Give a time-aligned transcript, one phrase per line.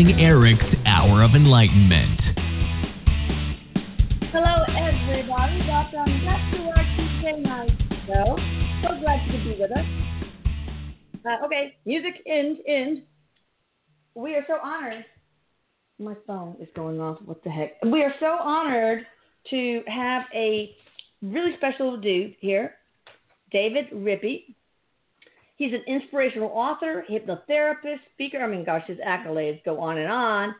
[0.00, 2.20] calling Eric's Hour of Enlightenment.
[4.32, 5.60] Hello, everybody.
[5.68, 7.70] Welcome back to our Tuesday night
[8.06, 8.36] show.
[8.82, 9.84] So glad could be with us.
[11.26, 13.02] Uh, okay, music end, end.
[14.14, 15.04] We are so honored.
[15.98, 17.18] My phone is going off.
[17.26, 17.72] What the heck?
[17.84, 19.04] We are so honored
[19.50, 20.74] to have a
[21.20, 22.76] really special dude here,
[23.52, 24.54] David Rippy.
[25.60, 28.38] He's an inspirational author, hypnotherapist, speaker.
[28.38, 30.54] I mean, gosh, his accolades go on and on.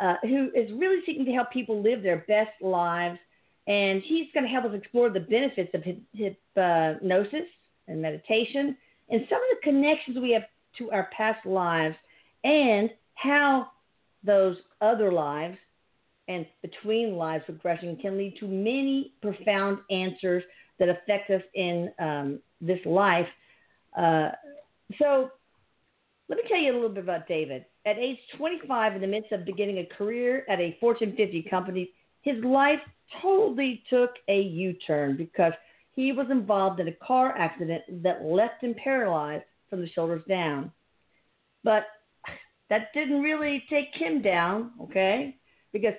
[0.00, 3.18] Uh, who is really seeking to help people live their best lives.
[3.66, 5.82] And he's going to help us explore the benefits of
[6.14, 7.46] hypnosis
[7.86, 8.76] and meditation
[9.10, 10.44] and some of the connections we have
[10.78, 11.96] to our past lives
[12.42, 13.68] and how
[14.24, 15.58] those other lives
[16.28, 20.42] and between lives progression can lead to many profound answers
[20.78, 23.28] that affect us in um, this life.
[23.96, 24.30] Uh,
[24.98, 25.30] so,
[26.28, 27.64] let me tell you a little bit about David.
[27.84, 31.90] At age 25, in the midst of beginning a career at a Fortune 50 company,
[32.22, 32.80] his life
[33.22, 35.52] totally took a U turn because
[35.92, 40.72] he was involved in a car accident that left him paralyzed from the shoulders down.
[41.62, 41.86] But
[42.70, 45.36] that didn't really take him down, okay?
[45.72, 45.94] Because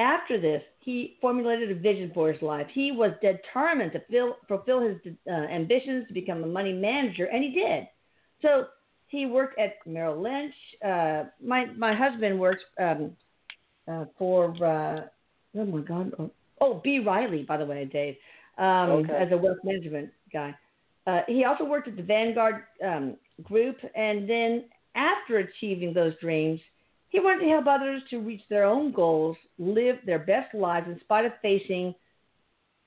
[0.00, 2.66] after this, he formulated a vision for his life.
[2.72, 4.96] He was determined to fill, fulfill his
[5.28, 7.86] uh, ambitions to become a money manager, and he did.
[8.40, 8.66] So
[9.08, 10.54] he worked at Merrill Lynch.
[10.84, 13.12] Uh, my my husband works um,
[13.86, 15.00] uh, for uh,
[15.58, 18.16] oh my god oh, oh B Riley by the way Dave
[18.56, 19.12] um, okay.
[19.12, 20.54] as a wealth management guy.
[21.06, 26.60] Uh, he also worked at the Vanguard um, Group, and then after achieving those dreams,
[27.10, 30.98] he wanted to help others to reach their own goals, live their best lives in
[31.00, 31.94] spite of facing,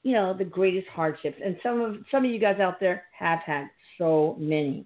[0.04, 1.38] you know, the greatest hardships.
[1.44, 4.86] And some of some of you guys out there have had so many.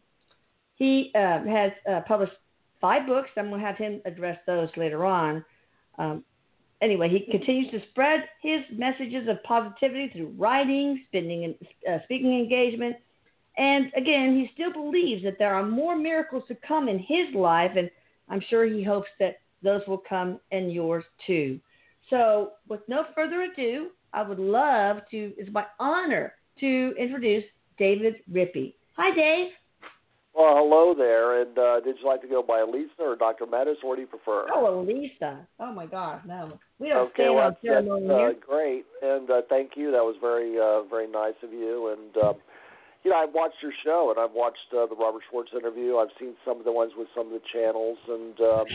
[0.75, 2.33] He uh, has uh, published
[2.81, 3.29] five books.
[3.37, 5.45] I'm going to have him address those later on.
[5.97, 6.23] Um,
[6.81, 11.55] anyway, he continues to spread his messages of positivity through writing, spending,
[11.89, 12.95] uh, speaking engagement.
[13.57, 17.71] And again, he still believes that there are more miracles to come in his life,
[17.75, 17.89] and
[18.29, 21.59] I'm sure he hopes that those will come and yours too.
[22.09, 27.43] So, with no further ado, I would love to, it's my honor to introduce
[27.77, 28.73] David Rippy.
[28.95, 29.51] Hi, Dave.
[30.33, 31.41] Well, hello there.
[31.41, 33.47] And uh, did you like to go by Elisa or Dr.
[33.47, 33.77] Metis?
[33.81, 34.45] What do you prefer?
[34.53, 35.47] Oh, Elisa.
[35.59, 36.59] Oh my God, no.
[36.79, 38.43] We don't okay, stand well, on ceremony that's.
[38.43, 39.91] Uh, great, and uh, thank you.
[39.91, 41.95] That was very, uh, very nice of you.
[41.97, 42.35] And um,
[43.03, 45.97] you know, I've watched your show, and I've watched uh, the Robert Schwartz interview.
[45.97, 48.67] I've seen some of the ones with some of the channels, and um,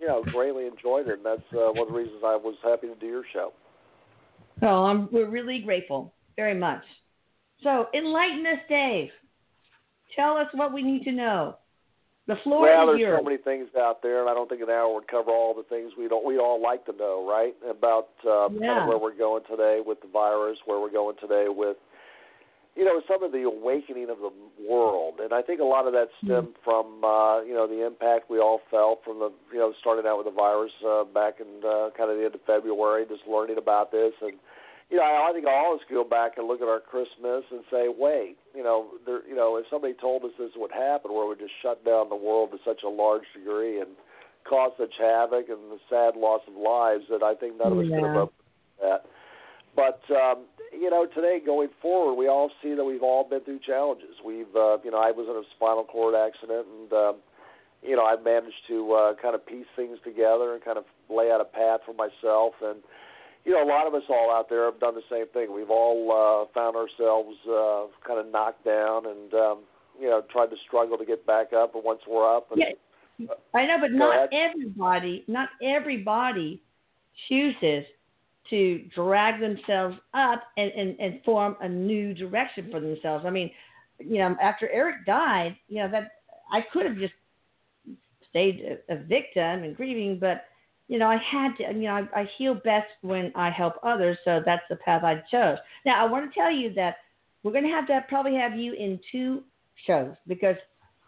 [0.00, 1.18] you know, greatly enjoyed it.
[1.18, 3.52] And that's uh, one of the reasons I was happy to do your show.
[4.62, 6.82] Oh, I'm, we're really grateful, very much.
[7.62, 9.10] So, enlighten us, Dave.
[10.16, 11.56] Tell us what we need to know.
[12.26, 13.18] The floor well, is there's yours.
[13.20, 15.62] so many things out there, and I don't think an hour would cover all the
[15.62, 17.54] things we don't we all like to know, right?
[17.68, 18.68] About uh, Yeah.
[18.68, 21.78] kind of where we're going today with the virus, where we're going today with
[22.78, 24.30] you know some of the awakening of the
[24.62, 28.30] world, and I think a lot of that stemmed from uh, you know the impact
[28.30, 31.58] we all felt from the you know starting out with the virus uh, back in
[31.66, 34.38] uh, kind of the end of February, just learning about this and
[34.90, 37.44] you know, I I think all of us go back and look at our Christmas
[37.50, 41.12] and say, wait, you know, there, you know, if somebody told us this would happen,
[41.12, 43.90] where we just shut down the world to such a large degree and
[44.48, 47.84] cause such havoc and the sad loss of lives, that I think none of us
[47.84, 48.20] could have Yeah.
[48.24, 48.40] hoped
[48.78, 49.04] for that.
[49.76, 53.60] But um, you know, today going forward, we all see that we've all been through
[53.66, 54.16] challenges.
[54.24, 57.16] We've, uh, you know, I was in a spinal cord accident, and um,
[57.82, 61.30] you know, I've managed to uh, kind of piece things together and kind of lay
[61.30, 62.80] out a path for myself and
[63.48, 65.54] you know, a lot of us all out there have done the same thing.
[65.54, 69.58] We've all uh, found ourselves uh, kind of knocked down and, um,
[69.98, 71.74] you know, tried to struggle to get back up.
[71.74, 74.28] And once we're up, and, Yeah, I know, but not ahead.
[74.32, 76.60] everybody, not everybody
[77.28, 77.84] chooses
[78.50, 83.24] to drag themselves up and, and, and form a new direction for themselves.
[83.26, 83.50] I mean,
[83.98, 86.12] you know, after Eric died, you know, that
[86.52, 87.14] I could have just
[88.30, 90.44] stayed a, a victim and grieving, but
[90.88, 94.16] you know, I had to, you know, I, I heal best when I help others,
[94.24, 95.58] so that's the path I chose.
[95.84, 96.96] Now, I want to tell you that
[97.42, 99.42] we're going to have to probably have you in two
[99.86, 100.56] shows because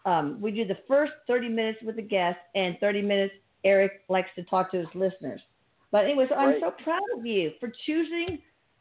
[0.05, 3.35] um, we do the first 30 minutes with the guest and 30 minutes
[3.65, 5.41] Eric likes to talk to his listeners.
[5.93, 8.39] But anyway, so I'm so proud of you for choosing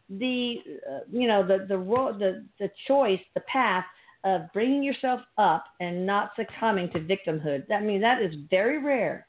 [0.10, 0.56] the,
[0.90, 3.86] uh, you know, the the the the choice, the path
[4.24, 7.72] of bringing yourself up and not succumbing to victimhood.
[7.72, 9.28] I mean, that is very rare.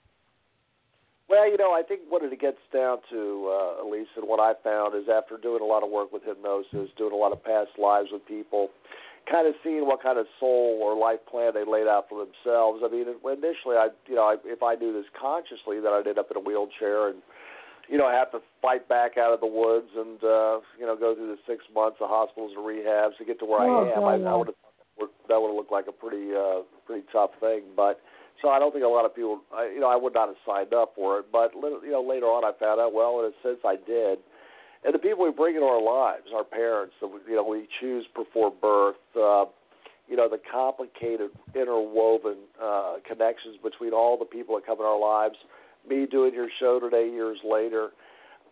[1.29, 4.55] Well, you know, I think what it gets down to, uh, Elise, and what I
[4.65, 7.71] found is after doing a lot of work with hypnosis, doing a lot of past
[7.79, 8.71] lives with people,
[9.31, 12.83] kind of seeing what kind of soul or life plan they laid out for themselves.
[12.85, 16.19] I mean, initially, I you know, I, if I knew this consciously, that I'd end
[16.19, 17.23] up in a wheelchair and
[17.91, 20.97] you know I have to fight back out of the woods and uh, you know
[20.97, 23.93] go through the six months of hospitals and rehabs to get to where oh, I
[23.93, 24.01] am.
[24.01, 24.61] God, I, I would have
[25.29, 28.01] that would have looked like a pretty uh, pretty tough thing, but.
[28.41, 30.41] So I don't think a lot of people, I, you know, I would not have
[30.49, 31.27] signed up for it.
[31.31, 32.95] But you know, later on, I found out.
[32.95, 34.17] Well, in a sense, I did
[34.85, 38.07] and the people we bring into our lives, our parents, that you know we choose
[38.17, 39.45] before birth, uh,
[40.09, 44.99] you know the complicated interwoven uh, connections between all the people that come in our
[44.99, 45.37] lives.
[45.89, 47.91] Me doing your show today, years later,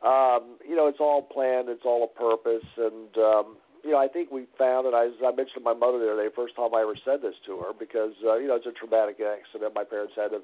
[0.02, 4.08] um, you know it's all planned, it's all a purpose, and um, you know I
[4.08, 6.56] think we found, and I, as I mentioned to my mother the other day, first
[6.56, 9.74] time I ever said this to her, because uh, you know it's a traumatic accident.
[9.74, 10.40] My parents had to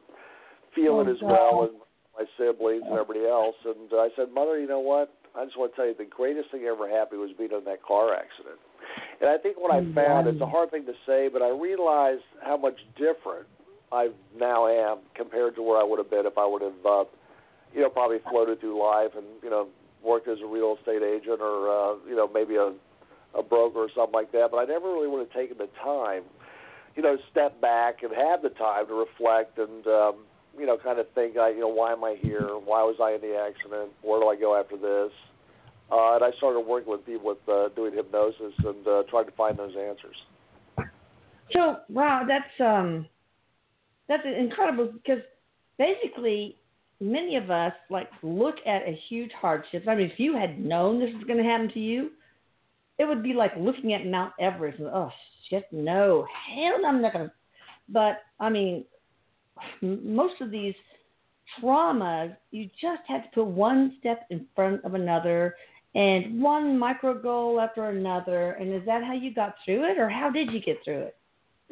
[0.75, 1.31] feel oh, it as God.
[1.31, 1.79] well, and
[2.19, 3.57] my siblings and everybody else.
[3.65, 5.15] And uh, I said, Mother, you know what?
[5.35, 7.83] I just want to tell you the greatest thing ever happened was being in that
[7.83, 8.59] car accident.
[9.21, 12.23] And I think what I found, it's a hard thing to say, but I realized
[12.43, 13.47] how much different
[13.95, 17.05] I now am compared to where I would have been if I would have, uh,
[17.73, 19.69] you know, probably floated through life and, you know,
[20.03, 22.73] worked as a real estate agent or, uh, you know, maybe a,
[23.39, 24.49] a broker or something like that.
[24.51, 26.25] But I never really would have taken the time,
[26.97, 30.15] you know, step back and have the time to reflect and, um,
[30.59, 32.49] you know, kind of think, you know, why am I here?
[32.65, 33.93] Why was I in the accident?
[34.03, 35.13] Where do I go after this?
[35.91, 39.33] Uh, and I started working with people with uh, doing hypnosis and uh, trying to
[39.33, 40.17] find those answers.
[41.53, 43.07] So wow, that's um,
[44.09, 45.23] that's incredible because
[45.79, 46.57] basically
[47.01, 49.85] many of us like look at a huge hardship.
[49.89, 52.11] I mean, if you had known this was going to happen to you,
[52.99, 55.11] it would be like looking at Mount Everest and oh
[55.49, 57.33] shit, no, hell, no, I'm not going to.
[57.89, 58.85] But I mean,
[59.83, 60.75] most of these
[61.61, 65.55] traumas, you just have to put one step in front of another
[65.95, 68.53] and one micro goal after another.
[68.53, 71.17] And is that how you got through it, or how did you get through it?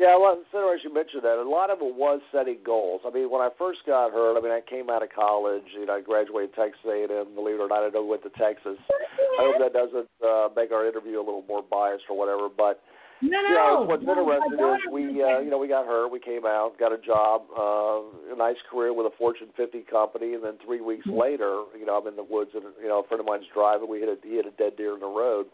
[0.01, 1.37] Yeah, well, it's interesting you mentioned that.
[1.37, 3.03] A lot of it was setting goals.
[3.05, 5.69] I mean, when I first got hurt, I mean, I came out of college.
[5.77, 7.37] You know, I graduated Texas A&M.
[7.37, 8.81] Believe it or not, I know went to Texas.
[8.89, 12.81] I hope that doesn't uh, make our interview a little more biased or whatever, but
[13.23, 13.55] no, no.
[13.55, 16.11] Yeah, what's no, interesting is we, uh, you know, we got hurt.
[16.11, 20.35] We came out, got a job, uh, a nice career with a Fortune 50 company,
[20.35, 21.21] and then three weeks mm-hmm.
[21.21, 23.89] later, you know, I'm in the woods, and you know, a friend of mine's driving.
[23.89, 25.47] We hit a he hit a dead deer in the road.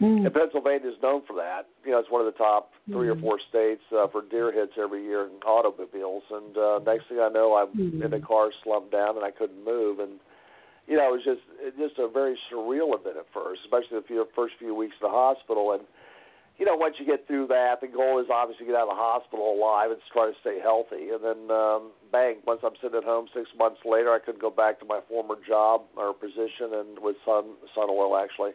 [0.00, 0.26] Mm-hmm.
[0.26, 1.68] And Pennsylvania is known for that.
[1.84, 3.18] You know, it's one of the top 3 mm-hmm.
[3.18, 6.22] or four states uh, for deer hits every year in automobiles.
[6.30, 8.02] And uh, next thing I know, I'm mm-hmm.
[8.02, 10.00] in the car, slumped down, and I couldn't move.
[10.00, 10.20] And
[10.86, 14.06] you know, it was just it just a very surreal event at first, especially the
[14.06, 15.72] few, first few weeks in the hospital.
[15.72, 15.82] And
[16.58, 18.96] you know, once you get through that, the goal is obviously to get out of
[18.96, 21.12] the hospital alive and try to stay healthy.
[21.12, 24.48] And then, um, bang, once I'm sitting at home six months later, I couldn't go
[24.48, 28.52] back to my former job or position and with Sun Sun Oil actually,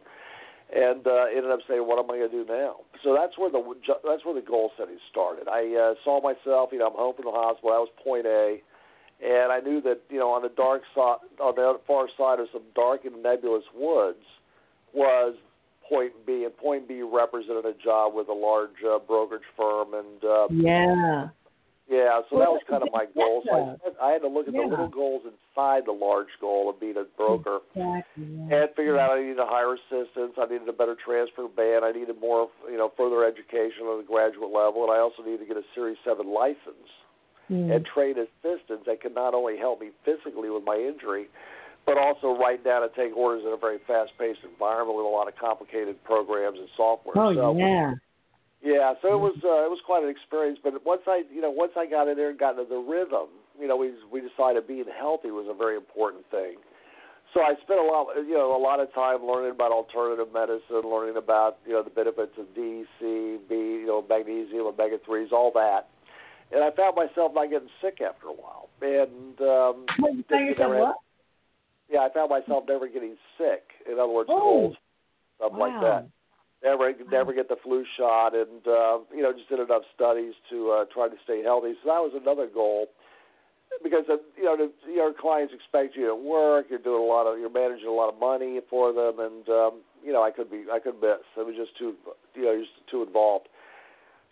[0.73, 2.77] and uh, ended up saying, what am I going to do now?
[3.03, 3.61] So that's where the
[4.03, 5.47] that's where the goal setting started.
[5.47, 7.71] I uh, saw myself, you know, I'm home from the hospital.
[7.71, 8.61] I was point A.
[9.23, 12.47] And I knew that, you know, on the dark side, on the far side of
[12.51, 14.25] some dark and nebulous woods,
[14.93, 15.35] was
[15.87, 20.23] point B, and point B represented a job with a large uh, brokerage firm, and
[20.23, 21.29] uh, yeah,
[21.91, 22.23] yeah.
[22.31, 23.43] So well, that was kind of my goal.
[23.43, 24.63] So I, I had to look at yeah.
[24.63, 29.19] the little goals inside the large goal of being a broker, exactly, and figured out
[29.19, 32.79] I needed a higher assistance, I needed a better transfer ban, I needed more, you
[32.79, 35.99] know, further education on the graduate level, and I also needed to get a Series
[36.07, 36.87] Seven license
[37.51, 37.67] mm.
[37.67, 41.27] and train assistants that could not only help me physically with my injury
[41.83, 45.27] but also write down and take orders in a very fast-paced environment with a lot
[45.27, 47.17] of complicated programs and software.
[47.17, 47.93] Oh so, yeah.
[48.63, 50.59] Yeah, so it was uh, it was quite an experience.
[50.63, 53.27] But once I you know once I got in there and got into the rhythm,
[53.59, 56.57] you know we we decided being healthy was a very important thing.
[57.33, 60.85] So I spent a lot you know a lot of time learning about alternative medicine,
[60.85, 65.29] learning about you know the benefits of D, C, B, you know magnesium, omega threes,
[65.31, 65.89] all that.
[66.51, 68.69] And I found myself not getting sick after a while.
[68.81, 70.95] And um, What, you found yourself what?
[71.89, 73.63] yeah, I found myself never getting sick.
[73.89, 74.39] In other words, Oh.
[74.39, 74.75] colds,
[75.37, 75.59] stuff wow.
[75.59, 76.09] like that.
[76.63, 80.69] Never, never get the flu shot, and uh, you know, just did enough studies to
[80.69, 81.73] uh, try to stay healthy.
[81.81, 82.85] So that was another goal,
[83.81, 86.67] because uh, you know, the, your clients expect you at work.
[86.69, 89.73] You're doing a lot of, you're managing a lot of money for them, and um,
[90.05, 91.25] you know, I could be, I could miss.
[91.35, 91.95] It was just too,
[92.35, 93.49] you know, just too involved.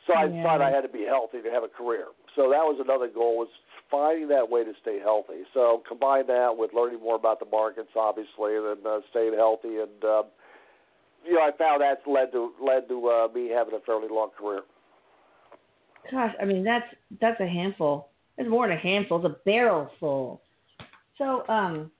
[0.05, 0.37] So I Yeah.
[0.37, 2.07] decided I had to be healthy to have a career.
[2.35, 3.49] So that was another goal was
[3.89, 5.49] finding that way to stay healthy.
[5.53, 9.81] So combine that with learning more about the markets, obviously, and then uh, staying healthy.
[9.81, 10.23] And uh,
[11.25, 14.29] you know, I found that's led to led to uh, me having a fairly long
[14.37, 14.61] career.
[16.11, 16.85] Gosh, I mean that's
[17.19, 18.09] that's a handful.
[18.37, 19.17] It's more than a handful.
[19.17, 20.41] It's a barrel full.
[21.17, 21.91] So, um,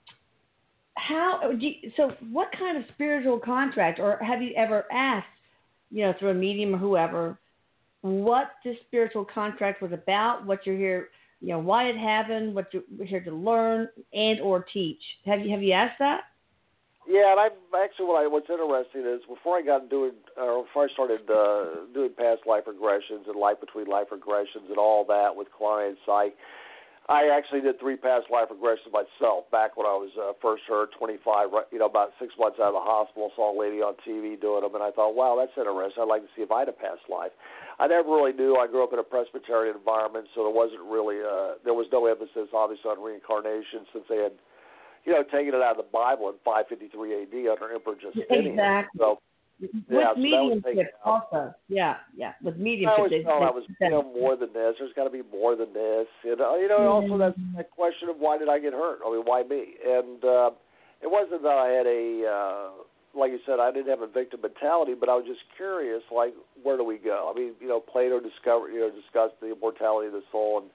[0.95, 1.51] how?
[1.51, 5.27] Do you, so, what kind of spiritual contract, or have you ever asked,
[5.91, 7.37] you know, through a medium or whoever,
[8.01, 11.09] what this spiritual contract was about, what you're here,
[11.41, 15.01] you know, why it happened, what you're here to learn and or teach.
[15.25, 16.21] Have you have you asked that?
[17.09, 20.85] Yeah, and I actually what I what's interesting is before I got doing or before
[20.85, 25.33] I started uh, doing past life regressions and life between life regressions and all that
[25.33, 26.29] with clients, I
[27.09, 30.93] I actually did three past life regressions myself back when I was uh, first heard
[30.93, 33.33] 25, you know, about six months out of the hospital.
[33.33, 36.05] Saw a lady on TV doing them, and I thought, wow, that's interesting.
[36.05, 37.33] I'd like to see if I had a past life.
[37.81, 38.61] I never really knew.
[38.61, 42.05] I grew up in a Presbyterian environment, so there wasn't really uh, there was no
[42.05, 44.37] emphasis, obviously, on reincarnation since they had,
[45.05, 48.53] you know, taken it out of the Bible in 553 AD under Emperor Justinian.
[48.53, 48.99] Exactly.
[48.99, 49.19] So
[49.59, 51.53] with yeah, so mediumship also.
[51.67, 52.33] Yeah, yeah.
[52.41, 52.89] With mediumship.
[52.89, 54.75] I always they, felt I was you know more than this.
[54.79, 56.07] There's got to be more than this.
[56.23, 56.87] You know, you know.
[56.87, 58.99] Also, that's that question of why did I get hurt?
[59.05, 59.75] I mean, why me?
[59.85, 60.51] And uh,
[61.01, 62.83] it wasn't that I had a uh,
[63.17, 66.03] like you said, I didn't have a victim mentality, but I was just curious.
[66.13, 67.29] Like, where do we go?
[67.29, 70.69] I mean, you know, Plato discovered, you know, discussed the immortality of the soul, and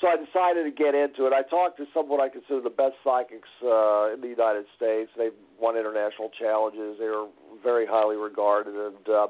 [0.00, 1.32] so I decided to get into it.
[1.32, 5.10] I talked to some what I consider the best psychics uh, in the United States.
[5.18, 6.96] They've won international challenges.
[6.98, 7.26] They are
[7.62, 9.26] very highly regarded, and uh,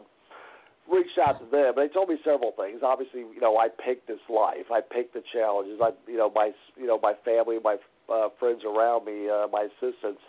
[0.91, 1.73] reached out to them.
[1.77, 2.81] They told me several things.
[2.83, 4.69] Obviously, you know, I picked this life.
[4.73, 5.81] I picked the challenges.
[5.83, 7.77] I, you know, my, you know, my family, my
[8.13, 10.21] uh, friends around me, uh, my assistants.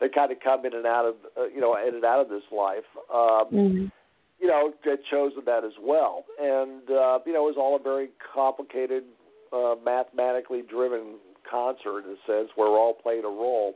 [0.00, 2.28] They kind of come in and out of, uh, you know, in and out of
[2.28, 2.88] this life.
[3.12, 3.86] Um, mm-hmm.
[4.40, 7.82] You know, had chosen that as well, and uh, you know, it was all a
[7.82, 9.04] very complicated
[9.54, 11.14] uh, mathematically driven
[11.48, 13.74] concert in a sense where we're all playing a role.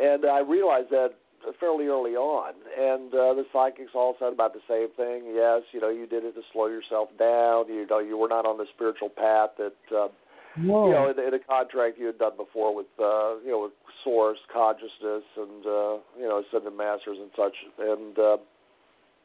[0.00, 1.14] And I realized that
[1.60, 5.32] fairly early on, and uh, the psychics all said about the same thing.
[5.34, 7.68] Yes, you know, you did it to slow yourself down.
[7.68, 10.08] You know, you were not on the spiritual path that uh,
[10.56, 10.88] Whoa.
[10.88, 13.72] you know in, in a contract you had done before with uh, you know with
[14.02, 17.54] source consciousness and uh, you know ascended masters and such.
[17.78, 18.36] And uh,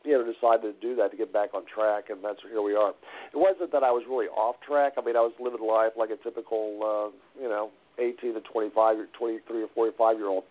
[0.04, 2.76] you know, decided to do that to get back on track, and that's here we
[2.76, 2.90] are.
[2.90, 4.94] It wasn't that I was really off track.
[4.98, 8.98] I mean, I was living life like a typical, uh, you know, 18 to 25,
[9.18, 10.44] 23 or 45 year old.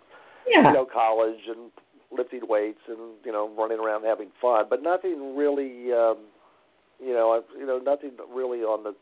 [0.48, 0.68] Yeah.
[0.68, 1.70] You know, college and
[2.10, 6.18] lifting weights and you know running around having fun, but nothing really, um,
[7.00, 8.94] you know, I, you know, nothing really on the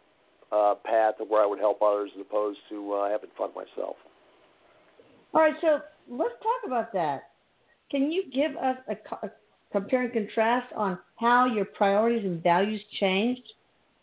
[0.54, 3.97] uh, path of where I would help others as opposed to uh, having fun myself.
[5.33, 5.78] All right, so
[6.09, 7.30] let's talk about that.
[7.90, 9.30] Can you give us a, a
[9.73, 13.43] compare and contrast on how your priorities and values changed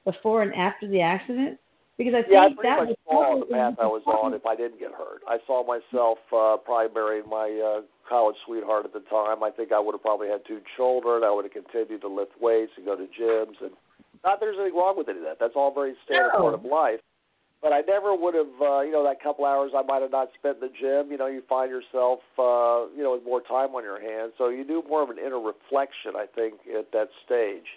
[0.05, 1.59] before and after the accident?
[1.97, 4.45] Because I think yeah, I pretty that much was the path I was on if
[4.45, 5.21] I didn't get hurt.
[5.27, 9.41] I saw myself uh, probably marrying my uh, college sweetheart at the time.
[9.41, 11.24] I think I would have probably had two children.
[11.24, 13.74] I would have continued to lift weights and go to gyms, and
[14.24, 15.38] not that there's anything wrong with any of that.
[15.39, 16.41] That's all very standard No.
[16.41, 17.00] part of life.
[17.67, 20.29] But I never would have, uh, you know, that couple hours I might have not
[20.39, 21.12] spent in the gym.
[21.12, 24.31] You know, you find yourself, uh, you know, with more time on your hands.
[24.38, 27.67] So you do more of an inner reflection, I think, at that stage.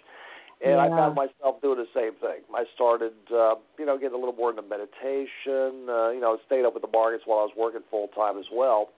[0.65, 2.39] And I found myself doing the same thing.
[2.55, 5.89] I started, uh, you know, getting a little more into meditation.
[5.89, 8.45] Uh, you know, stayed up with the markets while I was working full time as
[8.47, 8.91] well.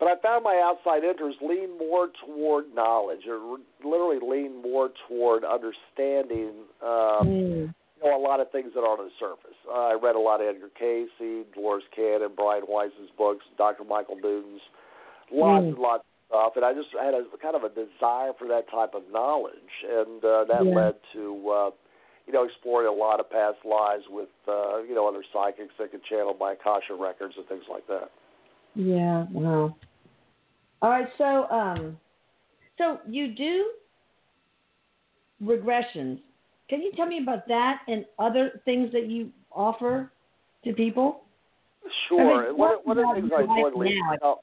[0.00, 5.44] But I found my outside interests lean more toward knowledge, or literally lean more toward
[5.44, 6.64] understanding.
[6.80, 7.74] Um, Mm.
[8.02, 9.56] Know, a lot of things that aren't on the surface.
[9.68, 11.08] Uh, I read a lot of Edgar Cayce,
[11.54, 13.84] Dolores Cannon, Brian Weiss's books, Dr.
[13.84, 14.60] Michael Newton's,
[15.30, 15.68] lots Mm.
[15.70, 18.68] and lots of stuff, and I just had a kind of a desire for that
[18.70, 20.74] type of knowledge, and uh, that Yeah.
[20.74, 21.70] led to uh,
[22.26, 25.92] you know exploring a lot of past lives with uh, you know other psychics that
[25.92, 28.10] could channel my Akasha records and things like that.
[28.74, 29.76] Yeah, wow.
[30.80, 31.98] All right, so um,
[32.78, 33.70] so you do
[35.40, 36.18] regressions.
[36.72, 40.10] Can you tell me about that and other things that you offer
[40.64, 41.20] to people?
[42.08, 42.44] Sure.
[42.44, 44.38] I mean, what one of things I life enjoyed leading, now?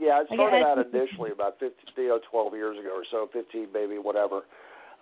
[0.00, 3.68] yeah, I started out initially about 15, you know, 12 years ago or so, 15
[3.74, 4.44] maybe, whatever,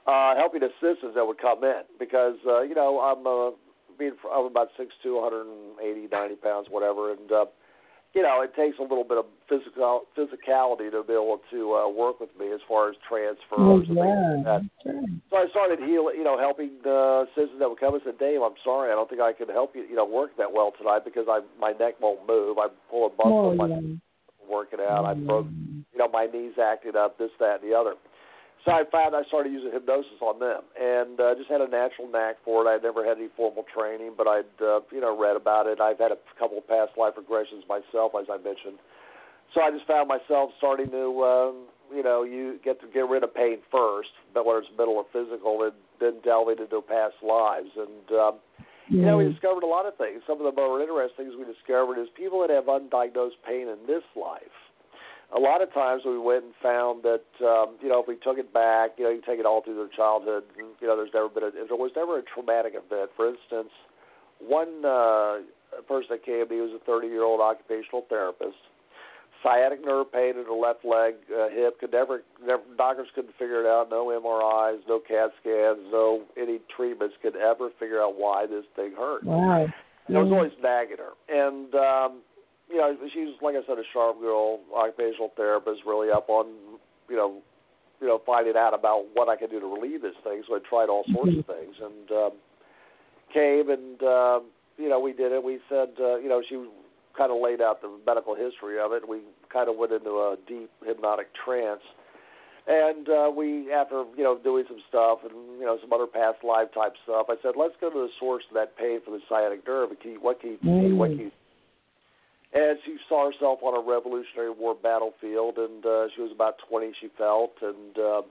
[0.08, 3.54] uh, helping assistants that would come in because, uh, you know, I'm, uh,
[3.96, 7.44] being, I'm about 6'2", 180, 90 pounds, whatever, and, uh,
[8.14, 11.88] you know, it takes a little bit of physical physicality to be able to uh,
[11.88, 14.62] work with me as far as transfers and things like that.
[15.30, 18.40] So I started healing, you know, helping uh, citizens that would come and said, Dave,
[18.42, 21.04] I'm sorry, I don't think I can help you, you know, work that well tonight
[21.04, 22.58] because I my neck won't move.
[22.58, 23.80] I pull a muscle Oh, in my yeah.
[24.48, 25.04] working out.
[25.04, 25.26] I Mm.
[25.26, 25.46] broke,
[25.92, 27.94] you know, my knees acted up, this, that, and the other.
[28.66, 32.10] So I found I started using hypnosis on them, and uh, just had a natural
[32.10, 32.68] knack for it.
[32.68, 35.78] I'd never had any formal training, but I'd, uh, you know, read about it.
[35.78, 38.82] I've had a couple of past life regressions myself, as I mentioned.
[39.54, 41.54] So I just found myself starting to, um,
[41.94, 45.06] you know, you get to get rid of pain first, but whether it's mental or
[45.14, 47.70] physical, and then delving into past lives.
[47.78, 48.34] And um,
[48.90, 50.26] you know, we discovered a lot of things.
[50.26, 53.78] Some of the more interesting things we discovered is people that have undiagnosed pain in
[53.86, 54.65] this life
[55.34, 58.38] a lot of times we went and found that um, you know if we took
[58.38, 61.10] it back, you know, you take it all through their childhood, and, you know, there's
[61.12, 63.10] never been a, there was never a traumatic event.
[63.16, 63.72] For instance,
[64.38, 65.42] one uh,
[65.88, 68.56] person that came to me was a 30 year old occupational therapist.
[69.42, 71.78] Sciatic nerve pain in the left leg, uh, hip.
[71.78, 73.90] Could never, never, doctors couldn't figure it out.
[73.90, 78.92] No MRIs, no CAT scans, no any treatments could ever figure out why this thing
[78.96, 79.24] hurt.
[79.24, 79.66] Wow.
[80.08, 81.14] And it was always nagging her.
[81.28, 82.22] And um,
[82.68, 86.46] you know, she's like I said, a sharp girl, occupational therapist, really up on,
[87.08, 87.42] you know,
[88.00, 90.42] you know, finding out about what I could do to relieve this thing.
[90.46, 91.38] So I tried all sorts Mhm.
[91.40, 92.32] of things, and um,
[93.32, 94.44] came and um,
[94.76, 95.42] you know we did it.
[95.42, 96.56] We said, uh, you know, she
[97.16, 99.08] kind of laid out the medical history of it.
[99.08, 101.82] We kind of went into a deep hypnotic trance.
[102.68, 106.42] And uh, we, after you know, doing some stuff and you know some other past
[106.42, 109.20] life type stuff, I said, let's go to the source of that pain for the
[109.28, 109.90] sciatic nerve.
[109.90, 110.96] And can you, what can you, Mm.
[110.96, 111.30] what can you
[112.56, 116.92] and she saw herself on a Revolutionary War battlefield, and uh, she was about 20.
[117.00, 118.22] She felt, and uh,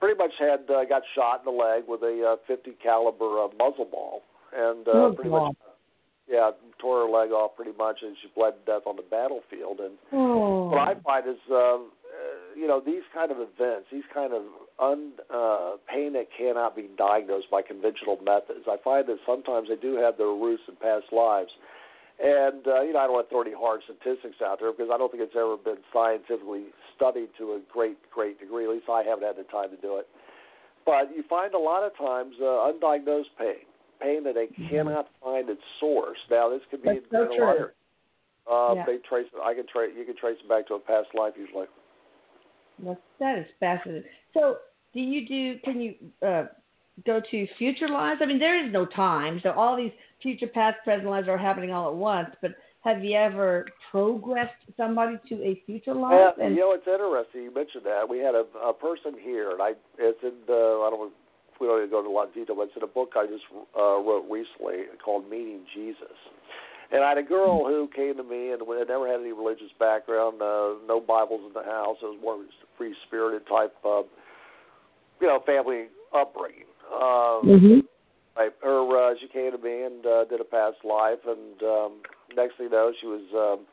[0.00, 3.48] pretty much had uh, got shot in the leg with a uh, 50 caliber uh,
[3.58, 4.22] muzzle ball,
[4.54, 5.48] and uh, Oh, pretty God.
[5.48, 5.56] much,
[6.28, 6.50] yeah,
[6.80, 9.80] tore her leg off pretty much, and she bled to death on the battlefield.
[9.80, 10.68] And Oh.
[10.70, 14.42] what I find is, um, uh, you know, these kind of events, these kind of
[14.78, 18.66] un, uh, pain that cannot be diagnosed by conventional methods.
[18.66, 21.50] I find that sometimes they do have their roots in past lives.
[22.22, 24.88] And uh, you know, I don't want to throw any hard statistics out there because
[24.92, 28.64] I don't think it's ever been scientifically studied to a great, great degree.
[28.64, 30.08] At least I haven't had the time to do it.
[30.86, 33.68] But you find a lot of times uh, undiagnosed pain,
[34.00, 36.16] pain that they cannot find its source.
[36.30, 37.68] Now, this could be That's so true.
[38.50, 38.84] Uh, Yeah.
[38.86, 39.26] They trace.
[39.44, 39.92] I can trace.
[39.98, 41.66] You can trace it back to a past life usually.
[42.78, 44.04] That's, that is fascinating.
[44.32, 44.56] So,
[44.94, 45.58] do you do?
[45.64, 45.94] Can you
[46.26, 46.44] uh,
[47.04, 48.20] go to future lives?
[48.22, 49.92] I mean, there is no time, so all these
[50.22, 52.30] future, past, present lives are happening all at once.
[52.40, 52.52] But
[52.86, 56.34] have you ever progressed somebody to a future life?
[56.38, 58.08] Yeah, you know, it's interesting you mentioned that.
[58.08, 61.12] We had a, a person here, and I it's in the I don't
[61.60, 63.12] we don't need to go into a lot of detail, but it's in a book
[63.16, 63.44] I just
[63.76, 66.14] uh, wrote recently called Meeting Jesus.
[66.92, 69.74] And I had a girl who came to me and had never had any religious
[69.80, 71.96] background, uh, no Bibles in the house.
[72.00, 72.38] It was more
[72.78, 74.02] free spirited type, uh,
[75.20, 76.70] you know, family upbringing.
[76.86, 77.80] Uh, hmm
[78.36, 78.52] Right.
[78.62, 81.92] Her, uh, she came to me and uh, did a past life, and um,
[82.36, 83.66] next thing you know, she was um,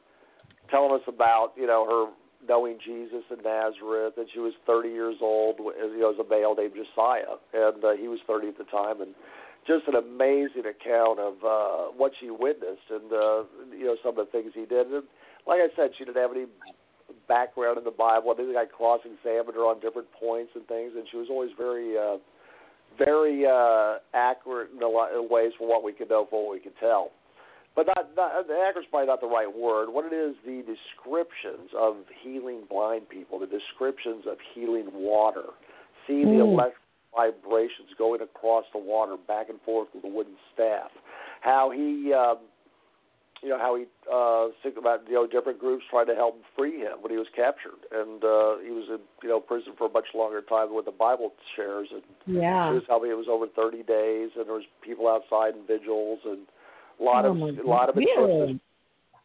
[0.72, 5.16] telling us about you know her knowing Jesus in Nazareth, and she was 30 years
[5.22, 8.66] old, you know, as a male named Josiah, and uh, he was 30 at the
[8.66, 9.16] time, and
[9.68, 14.28] just an amazing account of uh, what she witnessed, and uh, you know some of
[14.28, 14.88] the things he did.
[14.88, 15.04] And
[15.48, 16.48] like I said, she didn't have any
[17.28, 18.32] background in the Bible.
[18.32, 21.98] I think I cross-examined her on different points and things, and she was always very.
[22.00, 22.24] Uh,
[22.98, 26.54] very uh, accurate in a lot of ways for what we could know, for what
[26.54, 27.12] we could tell.
[27.76, 29.90] But not, not the accurate's probably not the right word.
[29.90, 35.58] What it is, the descriptions of healing blind people, the descriptions of healing water,
[36.06, 36.54] seeing the Mm.
[36.54, 36.78] electric
[37.16, 40.92] vibrations going across the water back and forth with a wooden staff,
[41.42, 42.38] how he, um,
[43.44, 46.80] you know, how he uh, think about you know different groups trying to help free
[46.80, 49.92] him when he was captured, and uh, he was in you know prison for a
[49.92, 52.72] much longer time than what the Bible shares, and Yeah.
[52.72, 56.20] she was me it was over 30 days, and there was people outside in vigils,
[56.24, 56.48] and
[57.00, 58.16] a lot oh of a lot of attempts.
[58.18, 58.60] Really?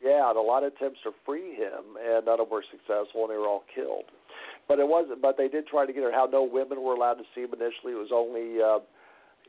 [0.03, 3.23] Yeah, and a lot of attempts to free him, and none of them were successful,
[3.27, 4.11] and they were all killed.
[4.67, 5.23] But it wasn't.
[5.23, 6.13] But they did try to get her.
[6.13, 7.95] How no women were allowed to see him initially.
[7.95, 8.79] It was only, uh,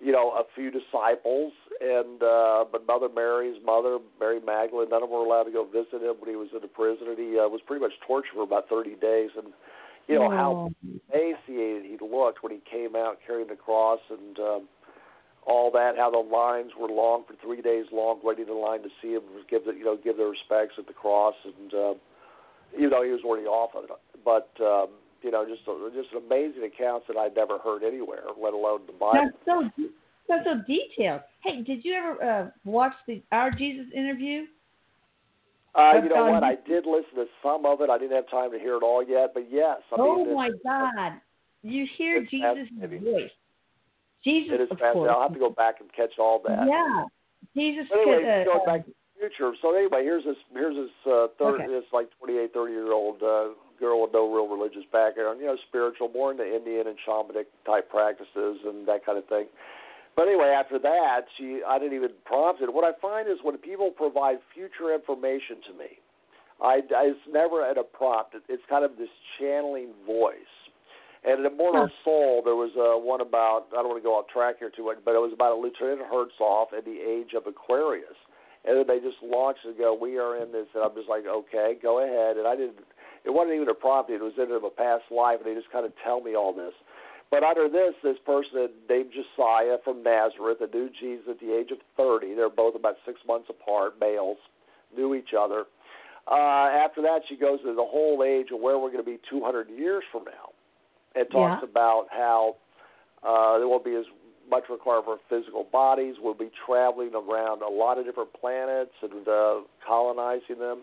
[0.02, 5.10] you know, a few disciples, and uh, but Mother Mary's mother, Mary Magdalene, none of
[5.10, 7.38] them were allowed to go visit him when he was in the prison, and he
[7.38, 9.32] uh, was pretty much tortured for about 30 days.
[9.36, 9.52] And
[10.08, 10.72] you know how Oh.
[11.12, 14.68] emaciated he looked when he came out carrying the cross and um,
[15.46, 15.98] all that.
[15.98, 19.24] How the lines were long for three days long, waiting in line to see him
[19.50, 21.96] give the you know give their respects at the cross, and um,
[22.78, 23.90] you know he was already off of it.
[24.24, 24.90] But um,
[25.21, 25.62] you know just
[25.93, 29.32] just amazing accounts that I'd never heard anywhere, let alone the Bible.
[29.45, 29.89] That's so
[30.27, 31.21] that's so detailed.
[31.43, 34.45] Hey, did you ever uh, watch the Our Jesus interview?
[35.75, 36.43] Uh, you know what?
[36.43, 37.89] I did listen to some of it.
[37.89, 39.77] I didn't have time to hear it all yet, but yes.
[39.91, 41.21] I oh mean, my God!
[41.62, 43.29] You hear Jesus' voice.
[44.23, 45.10] Jesus, It is of course.
[45.12, 46.67] I'll have to go back and catch all that.
[46.67, 47.05] Yeah,
[47.55, 47.86] Jesus.
[47.89, 49.53] But anyway, could, uh, going back to the future.
[49.62, 51.67] So anyway, here's this here's this uh, third Okay.
[51.67, 53.49] this like 28, 30 year old uh,
[53.80, 55.39] girl with no real religious background.
[55.39, 59.46] You know, spiritual, more into Indian and shamanic type practices and that kind of thing.
[60.15, 62.74] But anyway, after that, she I didn't even prompt it.
[62.74, 65.98] What I find is when people provide future information to me,
[66.62, 68.36] I, I it's never at a prompt.
[68.36, 70.54] It, it's kind of this channeling voice.
[71.24, 72.04] And in Immortal Huh.
[72.04, 74.86] Soul, there was uh, one about, I don't want to go off track here too
[74.86, 78.15] much, but it was about a Lieutenant Herzog and the age of Aquarius.
[78.63, 80.68] And then they just launched and go, we are in this.
[80.76, 82.39] And I'm just like, okay, go ahead.
[82.39, 82.80] And I didn't,
[83.25, 85.71] it wasn't even a prompt; it was in of a past life, and they just
[85.71, 86.73] kind of tell me all this.
[87.32, 91.69] But under this, this person named Josiah from Nazareth, a knew Jesus at the age
[91.71, 92.34] of 30.
[92.34, 94.38] They're both about six months apart, males,
[94.95, 95.65] knew each other.
[96.29, 99.19] Uh, after that, she goes into the whole age of where we're going to be
[99.29, 100.49] 200 years from now,
[101.15, 101.69] and talks Yeah.
[101.69, 102.55] about how
[103.23, 104.05] uh, there won't be as
[104.49, 106.15] much required for physical bodies.
[106.19, 110.82] We'll be traveling around a lot of different planets and uh, colonizing them.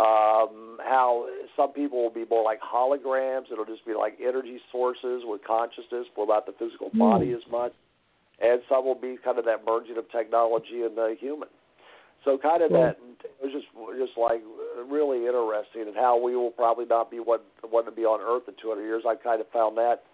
[0.00, 3.52] Um, how some people will be more like holograms.
[3.52, 7.72] It'll just be like energy sources with consciousness, without the physical body as much.
[8.40, 11.48] And some will be kind of that merging of technology and the human.
[12.24, 12.80] So kind of Cool.
[12.80, 14.40] that it was just just like
[14.88, 18.48] really interesting and how we will probably not be what want to be on Earth
[18.48, 19.04] in 200 years.
[19.06, 20.04] I kind of found that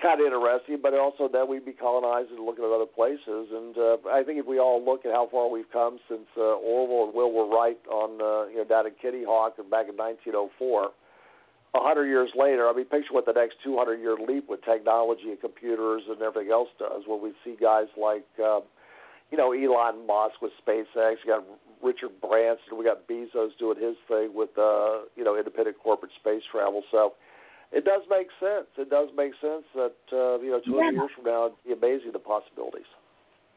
[0.00, 3.50] kind of interesting, but also that we'd be colonized and looking at other places.
[3.50, 6.58] And uh, I think if we all look at how far we've come since uh,
[6.62, 10.90] Orville and Wilbur Wright on uh, you know down in Kitty Hawk back in 1904.
[11.74, 15.28] A hundred years later, I mean, picture what the next 200 year leap with technology
[15.28, 17.02] and computers and everything else does.
[17.06, 18.64] When we see guys like, uh,
[19.30, 21.44] you know, Elon Musk with SpaceX, you got
[21.82, 26.42] Richard Branson, we got Bezos doing his thing with, uh, you know, independent corporate space
[26.50, 26.82] travel.
[26.90, 27.12] So
[27.72, 28.66] it does make sense.
[28.76, 30.90] It does make sense that uh, you know 200 Yeah.
[30.92, 32.86] years from now, it'd be amazing the possibilities.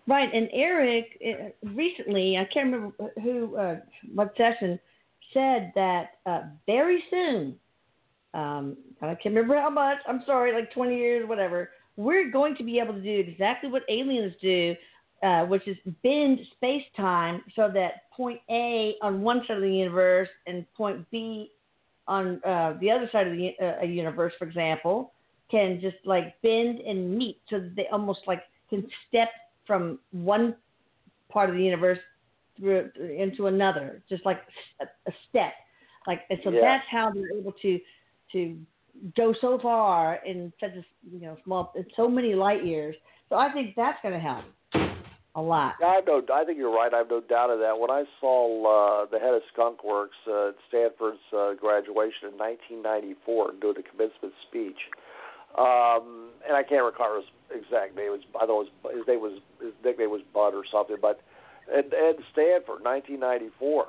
[0.08, 3.76] Right, and Eric uh, recently, I can't remember who, uh,
[4.14, 4.80] what session,
[5.32, 7.56] said that uh, very soon,
[8.34, 12.64] um, I can't remember how much, I'm sorry, like 20 years, whatever, we're going to
[12.64, 14.76] be able to do exactly what aliens do,
[15.24, 19.70] uh, which is bend space time so that point A on one side of the
[19.70, 21.52] universe and point B
[22.08, 25.14] on uh, the other side of the uh, universe, for example,
[25.50, 29.30] can just like bend and meet so that they almost like can step
[29.68, 30.56] from one
[31.30, 32.00] part of the universe
[32.58, 34.42] through into another, just like
[34.82, 35.54] a, a step.
[36.08, 36.62] Like and so Yeah.
[36.62, 37.80] that's how they're able to
[38.34, 38.58] to
[39.16, 42.96] go so far in such a you know small in so many light years.
[43.30, 44.46] So I think that's going to help
[45.36, 45.76] a lot.
[45.80, 46.22] Yeah, I no.
[46.34, 46.94] I think you're right.
[46.94, 47.80] I have no doubt of that.
[47.80, 52.38] When I saw uh, the head of Skunk Works uh, at Stanford's uh, graduation in
[52.38, 54.92] 1994 doing the commencement speech,
[55.58, 58.12] um, and I can't recall his exact name.
[58.12, 60.98] It was, I thought it was, his name was his nickname was Bud or something.
[61.02, 61.22] But
[61.72, 63.88] at, at Stanford, 1994,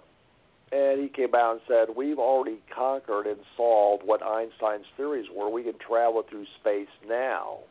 [0.70, 5.50] and he came out and said, "We've already conquered and solved what Einstein's theories were.
[5.50, 7.66] We can travel through space now."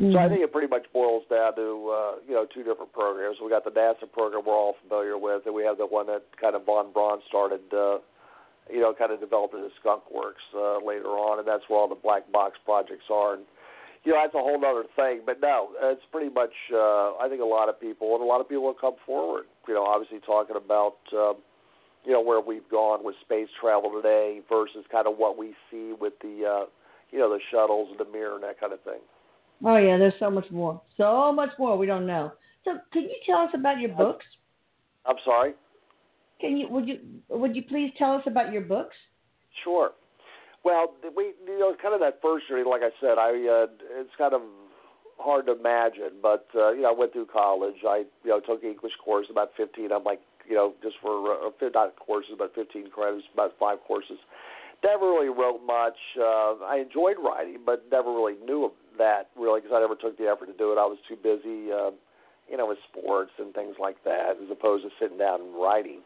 [0.00, 3.36] So I think it pretty much boils down to uh, you know two different programs.
[3.42, 6.22] We got the NASA program we're all familiar with, and we have the one that
[6.40, 7.98] kind of von Braun started, uh,
[8.70, 11.88] you know, kind of developed into Skunk Works uh, later on, and that's where all
[11.88, 13.34] the black box projects are.
[13.34, 13.44] And
[14.02, 15.22] you know that's a whole other thing.
[15.24, 16.54] But no, it's pretty much.
[16.74, 19.46] Uh, I think a lot of people and a lot of people have come forward.
[19.68, 20.98] You know, obviously talking about.
[21.14, 21.34] Uh,
[22.04, 25.94] you know where we've gone with space travel today versus kind of what we see
[25.98, 26.66] with the uh,
[27.10, 29.00] you know the shuttles and the mirror and that kind of thing.
[29.64, 32.32] Oh yeah, there's so much more, so much more we don't know.
[32.64, 34.24] So can you tell us about your books?
[35.06, 35.54] I'm sorry.
[36.40, 38.96] Can you would you would you please tell us about your books?
[39.62, 39.90] Sure.
[40.64, 42.64] Well, we you know kind of that first journey.
[42.68, 43.66] Like I said, I uh,
[44.00, 44.42] it's kind of
[45.18, 47.76] hard to imagine, but uh, you know I went through college.
[47.86, 49.92] I you know took English course about 15.
[49.92, 54.18] I'm like you know just for uh, not courses, but 15 credits, about five courses.
[54.82, 55.96] Never really wrote much.
[56.18, 60.26] Uh, I enjoyed writing, but never really knew that really because I never took the
[60.26, 60.78] effort to do it.
[60.78, 61.90] I was too busy, uh,
[62.50, 66.00] you know, with sports and things like that, as opposed to sitting down and writing.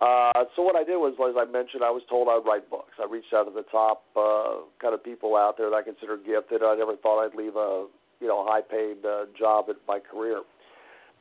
[0.00, 2.96] Uh, so what I did was, as I mentioned, I was told I'd write books.
[2.96, 6.16] I reached out to the top uh, kind of people out there that I consider
[6.16, 6.64] gifted.
[6.64, 7.84] I never thought I'd leave a
[8.20, 10.40] you know high paid uh, job at my career.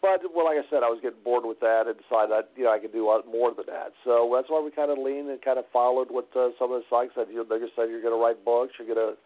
[0.01, 2.63] But well, like I said, I was getting bored with that and decided that you
[2.63, 3.91] know I could do more than that.
[4.07, 6.79] So that's why we kind of leaned and kind of followed what uh, some of
[6.79, 7.27] the sites said.
[7.27, 9.19] You know, they just said you're going to write books, you're going to,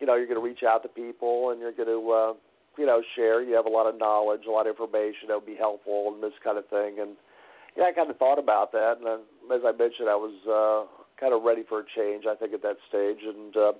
[0.00, 2.32] you know, you're going to reach out to people, and you're going to, uh,
[2.76, 3.42] you know, share.
[3.42, 6.22] You have a lot of knowledge, a lot of information that would be helpful, and
[6.22, 6.98] this kind of thing.
[7.00, 7.16] And
[7.76, 9.20] yeah, I kind of thought about that, and then,
[9.54, 10.86] as I mentioned, I was uh,
[11.18, 12.24] kind of ready for a change.
[12.26, 13.72] I think at that stage, and uh,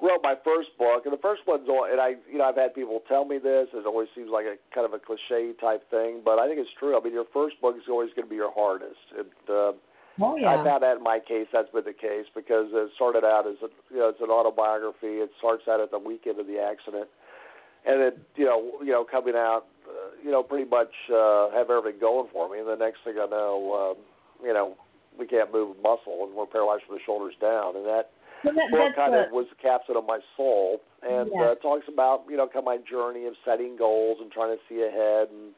[0.00, 1.02] wrote my first book.
[1.04, 3.68] And the first one's, all, and I, you know, I've had people tell me this.
[3.74, 6.70] It always seems like a kind of a cliche type thing, but I think it's
[6.78, 6.98] true.
[6.98, 9.02] I mean, your first book is always going to be your hardest.
[9.16, 9.72] And, uh,
[10.20, 13.46] Oh I found that in my case, that's been the case because it started out
[13.46, 15.22] as a, you know, it's an autobiography.
[15.22, 17.08] It starts out at the weekend of the accident,
[17.86, 21.70] and then you know, you know, coming out, uh, you know, pretty much uh, have
[21.70, 22.58] everything going for me.
[22.58, 24.04] And the next thing I know, um,
[24.44, 24.74] you know,
[25.18, 28.10] we can't move a muscle and we're paralyzed from the shoulders down, and that
[28.42, 31.52] So that, book kind of was the capstone of my soul, and Yeah.
[31.52, 34.62] uh, talks about you know kind of my journey of setting goals and trying to
[34.68, 35.54] see ahead, and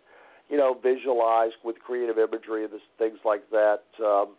[0.49, 3.85] you know visualize with creative imagery and this, things like that.
[4.05, 4.37] Um,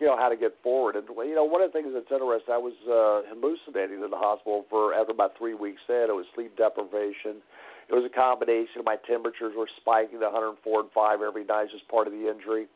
[0.00, 0.96] you know how to get forward.
[0.96, 4.16] And you know, one of the things that's interesting, I was uh, hallucinating in the
[4.16, 6.06] hospital for after about three weeks in.
[6.08, 7.42] It was sleep deprivation.
[7.88, 11.88] It was a combination my temperatures were spiking to 104 and 5 every night, just
[11.88, 12.68] part of the injury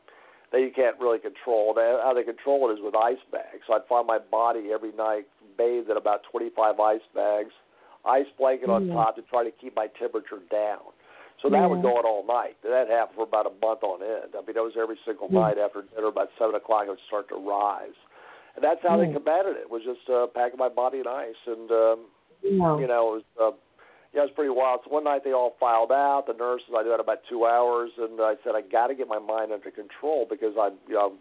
[0.53, 1.73] that you can't really control.
[1.75, 3.65] How they control it is with ice bags.
[3.67, 5.25] So I'd find my body every night
[5.57, 7.51] bathed in about 25 ice bags,
[8.05, 8.93] ice blanket on mm-hmm.
[8.93, 10.93] top to try to keep my temperature down.
[11.43, 12.55] So that would go on all night.
[12.63, 14.31] That happened for about a month on end.
[14.31, 16.07] I mean, that was every single night after dinner.
[16.07, 17.99] About seven o'clock, it would start to rise,
[18.55, 19.67] and that's how they combated it.
[19.67, 21.99] Was just uh, packing my body in ice, and um,
[22.79, 23.27] you know, it was.
[23.35, 23.55] Uh,
[24.13, 24.81] yeah, it was pretty wild.
[24.85, 26.25] So one night they all filed out.
[26.27, 29.09] The nurses, I did that about two hours, and I said I got to get
[29.09, 31.17] my mind under control because I'm, you know,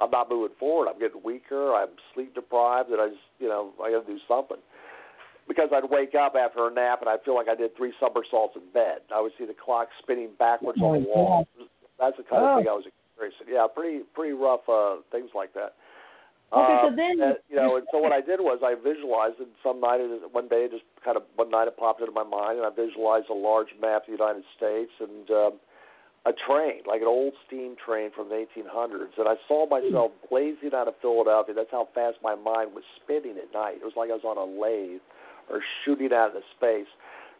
[0.00, 0.88] I'm not moving forward.
[0.88, 1.76] I'm getting weaker.
[1.76, 4.56] I'm sleep deprived, and I just, you know, I got to do something
[5.48, 8.56] because I'd wake up after a nap and I'd feel like I did three somersaults
[8.56, 9.02] in bed.
[9.14, 11.46] I would see the clock spinning backwards oh, on the wall.
[11.58, 11.68] God.
[11.98, 13.46] That's the kind of thing I was experiencing.
[13.50, 15.74] Yeah, pretty pretty rough uh, things like that.
[16.52, 19.40] Okay, so um, then and, you know, and so what I did was I visualized
[19.40, 19.48] it.
[19.64, 22.66] Some night, one day, just kind of one night, it popped into my mind, and
[22.66, 25.52] I visualized a large map of the United States and um,
[26.28, 30.76] a train, like an old steam train from the 1800s, and I saw myself blazing
[30.76, 31.54] out of Philadelphia.
[31.56, 33.80] That's how fast my mind was spinning at night.
[33.80, 35.00] It was like I was on a lathe
[35.52, 36.88] or shooting out into space.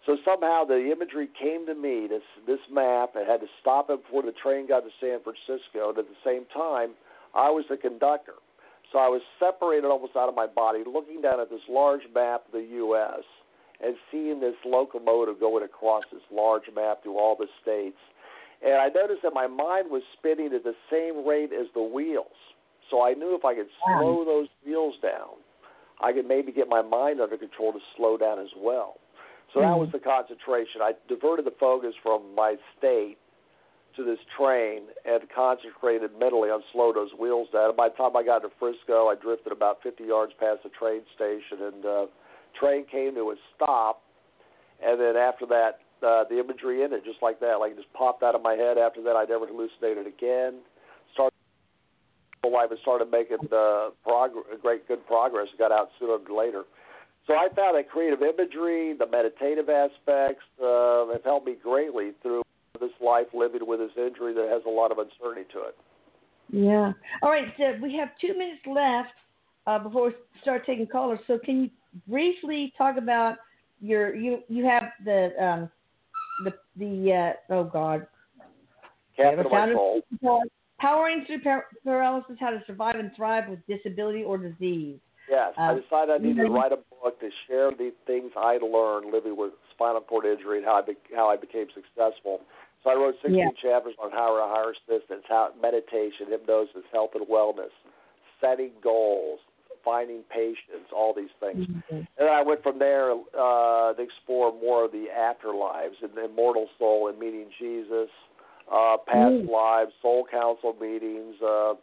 [0.06, 2.06] So somehow the imagery came to me.
[2.08, 3.14] This this map.
[3.16, 5.90] I had to stop it before the train got to San Francisco.
[5.90, 6.94] And at the same time,
[7.34, 8.34] I was the conductor.
[8.92, 12.44] So I was separated almost out of my body, looking down at this large map
[12.46, 13.24] of the U.S.
[13.82, 17.96] and seeing this locomotive going across this large map through all the states.
[18.60, 22.36] And I noticed that my mind was spinning at the same rate as the wheels.
[22.90, 25.40] So I knew if I could slow those wheels down,
[26.02, 28.96] I could maybe get my mind under control to slow down as well.
[29.54, 29.98] So that was mm-hmm.
[29.98, 30.80] the concentration.
[30.80, 33.18] I diverted the focus from my state
[33.96, 37.76] to this train and concentrated mentally on slowing those wheels down.
[37.76, 41.02] By the time I got to Frisco, I drifted about 50 yards past the train
[41.14, 42.06] station, and uh,
[42.58, 44.00] train came to a stop.
[44.82, 47.60] And then after that, uh, the imagery ended just like that.
[47.60, 48.78] Like it just popped out of my head.
[48.78, 50.64] After that, I never hallucinated again
[52.50, 55.48] life and started making uh, prog- great good progress.
[55.58, 56.64] Got out sooner or later.
[57.26, 62.42] So I found that creative imagery, the meditative aspects, uh, have helped me greatly through
[62.80, 65.76] this life living with this injury that has a lot of uncertainty to it.
[66.50, 66.92] Yeah.
[67.22, 67.52] All right.
[67.56, 69.14] So we have two minutes left
[69.66, 71.20] uh, before we start taking callers.
[71.26, 71.70] So can you
[72.08, 73.36] briefly talk about
[73.80, 75.70] your you you have the um,
[76.44, 78.06] the the uh, oh God.
[79.16, 79.50] Capital
[80.20, 80.42] Control.
[80.82, 84.98] Powering through par- paralysis: How to survive and thrive with disability or disease.
[85.30, 88.58] Yes, uh, I decided I needed to write a book to share the things I
[88.58, 92.40] learned living with spinal cord injury and how I be- how I became successful.
[92.82, 93.46] So I wrote 16 yeah.
[93.62, 97.70] chapters on how to hire assistants, how meditation, hypnosis, health and wellness,
[98.40, 99.38] setting goals,
[99.84, 101.64] finding patience, all these things.
[101.64, 101.94] Mm-hmm.
[101.94, 106.24] And then I went from there uh, to explore more of the afterlives and the
[106.24, 108.10] immortal soul and meeting Jesus
[108.72, 109.50] uh, past mm.
[109.50, 111.74] lives, soul council meetings, uh,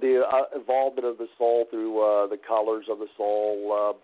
[0.00, 3.98] the uh, involvement of the soul through uh, the colors of the soul, uh,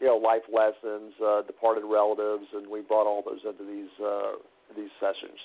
[0.00, 4.32] you know, life lessons, uh, departed relatives, and we brought all those into these uh,
[4.76, 5.38] these sessions.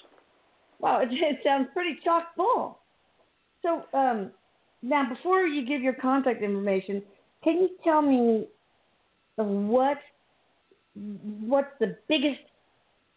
[0.80, 2.80] Wow, it, it sounds pretty chock full.
[3.62, 4.32] So um,
[4.82, 7.02] now, before you give your contact information,
[7.44, 8.46] can you tell me
[9.36, 9.98] what
[10.96, 12.42] what's the biggest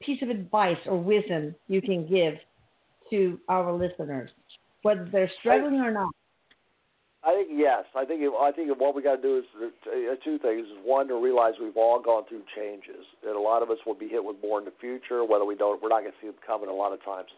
[0.00, 2.34] piece of advice or wisdom you can give
[3.14, 4.30] to our listeners,
[4.82, 6.10] whether they're struggling or not?
[7.22, 7.84] I think yes.
[7.96, 10.66] I think I think what we got to do is uh, two things.
[10.84, 14.08] One, to realize we've all gone through changes, and a lot of us will be
[14.08, 15.24] hit with more in the future.
[15.24, 17.28] Whether we don't, we're not going to see them coming a lot of times.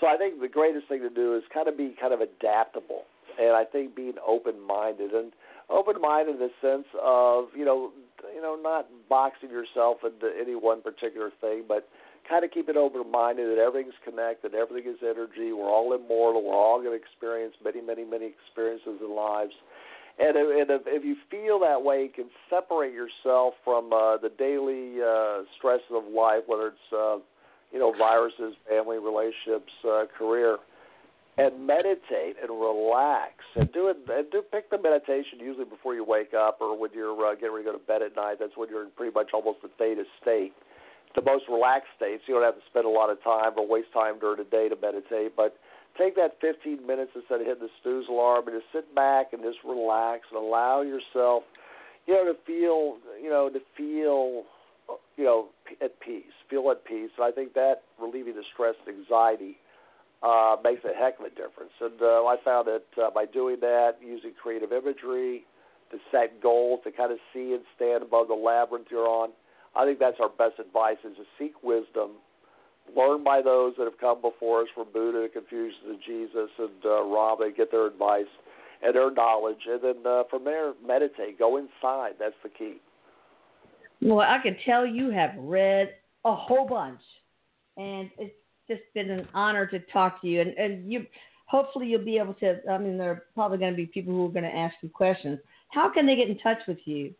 [0.00, 3.04] So I think the greatest thing to do is kind of be kind of adaptable,
[3.40, 5.32] and I think being open-minded and
[5.70, 7.90] open-minded in the sense of you know
[8.34, 11.88] you know not boxing yourself into any one particular thing, but
[12.28, 16.42] kind of keep it open minded that everything's connected, everything is energy, we're all immortal,
[16.42, 19.52] we're all going to experience many, many, many experiences in lives.
[20.18, 25.00] And, if, if you feel that way, you can separate yourself from uh, the daily
[25.00, 27.16] uh, stresses of life, whether it's uh,
[27.72, 30.58] you know viruses, family relationships, uh, career,
[31.38, 33.96] and meditate and relax and do it.
[34.06, 37.52] And do pick the meditation usually before you wake up or when you're uh, getting
[37.52, 38.36] ready to go to bed at night.
[38.38, 40.52] That's when you're in pretty much almost a theta state
[41.14, 42.22] the most relaxed states.
[42.26, 44.68] You don't have to spend a lot of time or waste time during the day
[44.68, 45.56] to meditate, but
[45.98, 49.42] take that 15 minutes instead of hitting the snooze alarm and just sit back and
[49.42, 51.42] just relax and allow yourself,
[52.06, 54.44] you know, to feel, you know, to feel,
[55.16, 55.48] you know,
[55.82, 57.10] at peace, feel at peace.
[57.16, 59.56] And I think that relieving the stress and anxiety
[60.22, 61.72] uh, makes a heck of a difference.
[61.80, 65.44] And uh, I found that uh, by doing that, using creative imagery
[65.90, 69.30] to set goals, to kind of see and stand above the labyrinth you're on,
[69.74, 72.12] I think that's our best advice: is to seek wisdom,
[72.96, 76.84] learn by those that have come before us, from Buddha to Confucius to Jesus and
[76.84, 78.30] uh, Rama, get their advice
[78.82, 82.14] and their knowledge, and then uh, from there meditate, go inside.
[82.18, 82.76] That's the key.
[84.00, 87.00] Well, I can tell you have read a whole bunch,
[87.76, 88.34] and it's
[88.68, 90.40] just been an honor to talk to you.
[90.40, 91.06] And, and you,
[91.46, 92.60] hopefully, you'll be able to.
[92.68, 94.88] I mean, there are probably going to be people who are going to ask you
[94.88, 95.38] questions.
[95.68, 97.14] How can they get in touch with you?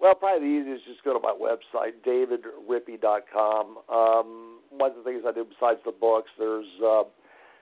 [0.00, 3.76] Well, probably the easiest is just go to my website, davidrippy.com.
[3.92, 7.04] Um, one of the things I do besides the books, there's uh,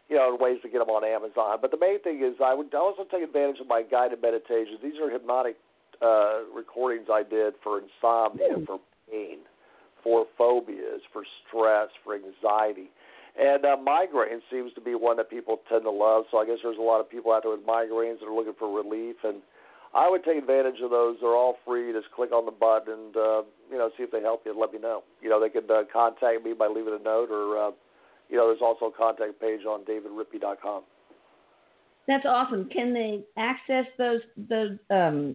[0.08, 1.58] you know ways to get them on Amazon.
[1.60, 4.78] But the main thing is I would also take advantage of my guided meditations.
[4.82, 5.56] These are hypnotic
[6.00, 8.78] uh, recordings I did for insomnia, for
[9.10, 9.38] pain,
[10.04, 12.90] for phobias, for stress, for anxiety.
[13.38, 16.24] And uh, migraine seems to be one that people tend to love.
[16.30, 18.54] So I guess there's a lot of people out there with migraines that are looking
[18.58, 19.16] for relief.
[19.22, 19.42] And
[19.94, 21.16] I would take advantage of those.
[21.20, 21.92] They're all free.
[21.92, 24.52] Just click on the button and uh, you know see if they help you.
[24.52, 25.02] and Let me know.
[25.22, 27.70] You know they could uh, contact me by leaving a note, or uh,
[28.28, 30.82] you know there's also a contact page on davidrippy.com.
[32.06, 32.68] That's awesome.
[32.70, 35.34] Can they access those those um,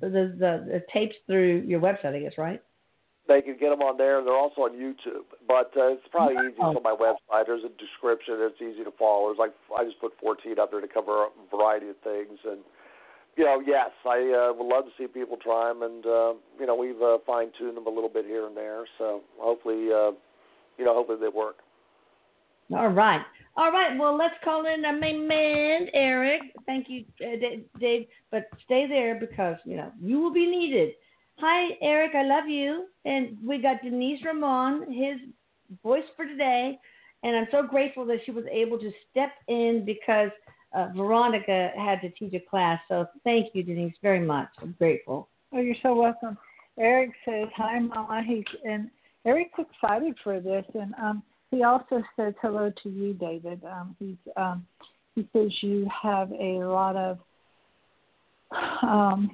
[0.00, 2.14] the, the, the tapes through your website?
[2.14, 2.62] I guess right.
[3.28, 4.24] They can get them on there.
[4.24, 6.42] They're also on YouTube, but uh, it's probably Oh.
[6.48, 7.46] easiest on my website.
[7.46, 8.34] There's a description.
[8.40, 9.28] It's easy to follow.
[9.28, 12.58] There's like I just put 14 up there to cover a variety of things, and
[13.36, 16.66] you know, yes, I uh, would love to see people try them, and uh, you
[16.66, 18.84] know, we've uh, fine tuned them a little bit here and there.
[18.98, 20.12] So hopefully, uh,
[20.78, 21.56] you know, hopefully they work.
[22.72, 23.22] All right.
[23.56, 23.98] All right.
[23.98, 26.42] Well, let's call in our main man, Eric.
[26.66, 27.36] Thank you, uh,
[27.80, 28.06] Dave.
[28.30, 30.90] But stay there because, you know, you will be needed.
[31.38, 32.14] Hi, Eric.
[32.14, 32.86] I love you.
[33.04, 35.18] And we got Denise Ramon, his
[35.82, 36.78] voice for today.
[37.22, 40.30] And I'm so grateful that she was able to step in because
[40.72, 42.80] uh, Veronica had to teach a class.
[42.88, 44.48] So thank you, Denise, very much.
[44.60, 45.28] I'm grateful.
[45.52, 46.38] Oh, you're so welcome.
[46.78, 48.90] Eric says, "Hi, Mama." He's and
[49.24, 53.62] Eric's excited for this, and um, he also says hello to you, David.
[53.64, 54.66] Um, he's um,
[55.14, 57.18] he says you have a lot of
[58.82, 59.30] um,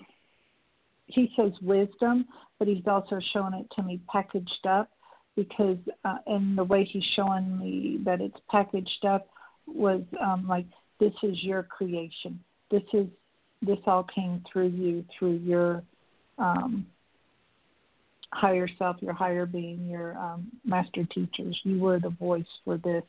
[1.07, 2.27] he says wisdom,
[2.59, 4.91] but he's also showing it to me packaged up
[5.37, 9.29] because uh, and the way he's showing me that it's packaged up
[9.67, 10.67] was um, like
[10.99, 12.43] this is your creation.
[12.71, 13.07] This is
[13.63, 15.83] this all came through you through your
[16.39, 16.87] um,
[18.33, 21.59] higher self, your higher being, your um, master teachers.
[21.65, 23.03] You were the voice for this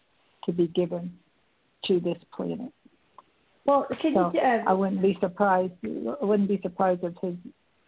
[0.45, 1.13] to be given
[1.85, 2.71] to this planet.
[3.65, 5.73] Well, can So you, uh, I wouldn't be surprised.
[5.83, 7.35] I wouldn't be surprised if his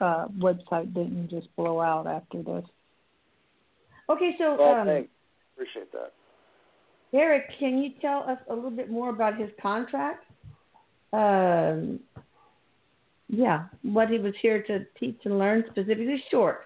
[0.01, 2.65] uh, website didn't just blow out after this.
[4.09, 5.09] okay, so Well, um, thanks.
[5.55, 6.13] Appreciate that.
[7.13, 10.25] Eric, can you tell us a little bit more about his contract?
[11.11, 11.99] Um,
[13.27, 16.61] yeah, what he was here to teach and learn, specifically short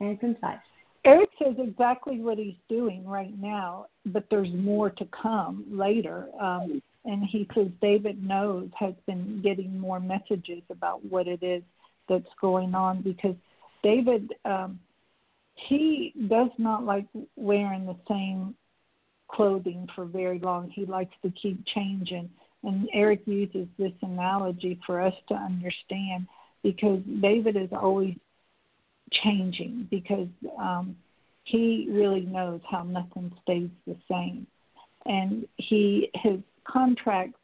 [0.00, 0.58] and concise.
[1.04, 6.28] Eric says exactly what he's doing right now, but there's more to come later.
[6.40, 11.62] Um, and he says David knows has been getting more messages about what it is
[12.08, 13.36] that's going on because
[13.82, 14.80] David um,
[15.68, 17.06] he does not like
[17.36, 18.54] wearing the same
[19.28, 20.70] clothing for very long.
[20.70, 22.30] He likes to keep changing.
[22.62, 26.26] And Eric uses this analogy for us to understand
[26.62, 28.16] because David is always
[29.12, 30.96] changing because um,
[31.44, 34.46] he really knows how nothing stays the same.
[35.04, 37.36] And he his contract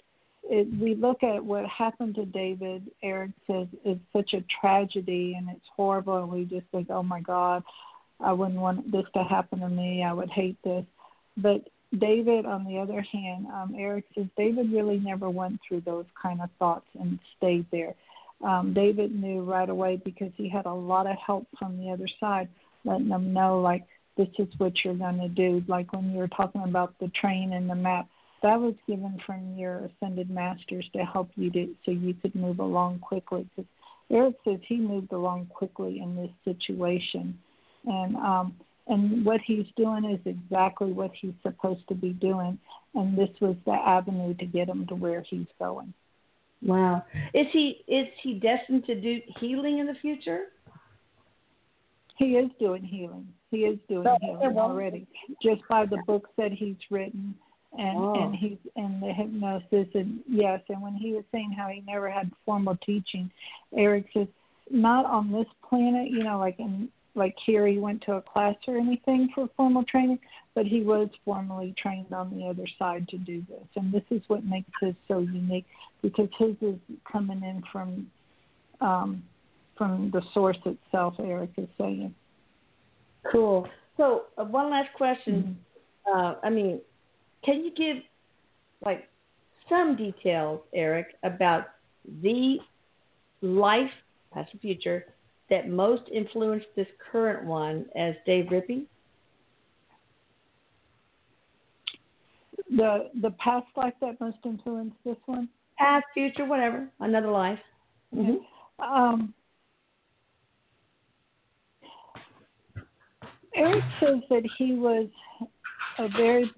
[0.45, 5.49] it, we look at what happened to David, Eric says, is such a tragedy and
[5.49, 7.63] it's horrible and we just think, Oh my God,
[8.21, 10.85] I wouldn't want this to happen to me, I would hate this.
[11.37, 11.69] But
[11.99, 16.41] David, on the other hand, um, Eric says David really never went through those kind
[16.41, 17.95] of thoughts and stayed there.
[18.43, 22.09] Um, David knew right away because he had a lot of help from the other
[22.19, 22.49] side,
[22.85, 23.85] letting them know, like,
[24.17, 25.63] this is what you're going to do.
[25.69, 28.09] Like when you were talking about the train and the map,
[28.43, 32.59] that was given from your ascended masters to help you to, so you could move
[32.59, 33.49] along quickly.
[33.55, 33.71] Because
[34.11, 37.39] Eric says he moved along quickly in this situation,
[37.87, 38.55] and um,
[38.87, 42.59] and what he's doing is exactly what he's supposed to be doing,
[42.95, 45.93] and this was the avenue to get him to where he's going.
[46.65, 47.05] Wow.
[47.35, 50.47] Is he is he destined to do healing in the future?
[52.19, 53.27] He is doing healing.
[53.51, 55.07] He is doing Oh, healing already,
[55.43, 57.35] just by the books that he's written,
[57.79, 58.15] and Oh.
[58.15, 62.11] and he's and the hypnosis and yes, and when he was saying how he never
[62.11, 63.31] had formal teaching,
[63.77, 64.29] Eric says
[64.71, 68.55] not on this planet, you know, like in like here he went to a class
[68.67, 70.19] or anything for formal training,
[70.55, 73.67] but he was formally trained on the other side to do this.
[73.77, 75.67] And this is what makes his so unique
[76.01, 76.77] because his is
[77.11, 78.07] coming in from
[78.81, 79.23] um,
[79.77, 81.15] from the source itself.
[81.19, 82.15] Eric is saying.
[83.31, 83.69] Cool.
[83.97, 85.59] So uh, one last question.
[86.07, 86.19] Mm-hmm.
[86.19, 86.81] Uh, I mean,
[87.45, 88.03] can you give
[88.85, 89.09] like
[89.69, 91.67] some details, Eric, about
[92.23, 92.59] the
[93.41, 93.91] life,
[94.33, 95.07] past and future,
[95.53, 98.87] that most influenced this current one as Dave Rippy?
[102.71, 105.51] The the past life that most influenced this one?
[105.79, 106.89] Past, future, whatever.
[107.01, 107.59] Another life.
[108.17, 108.83] Mm-hmm.
[108.83, 109.35] Um,
[113.55, 115.09] Eric says that he was
[115.99, 116.51] a very,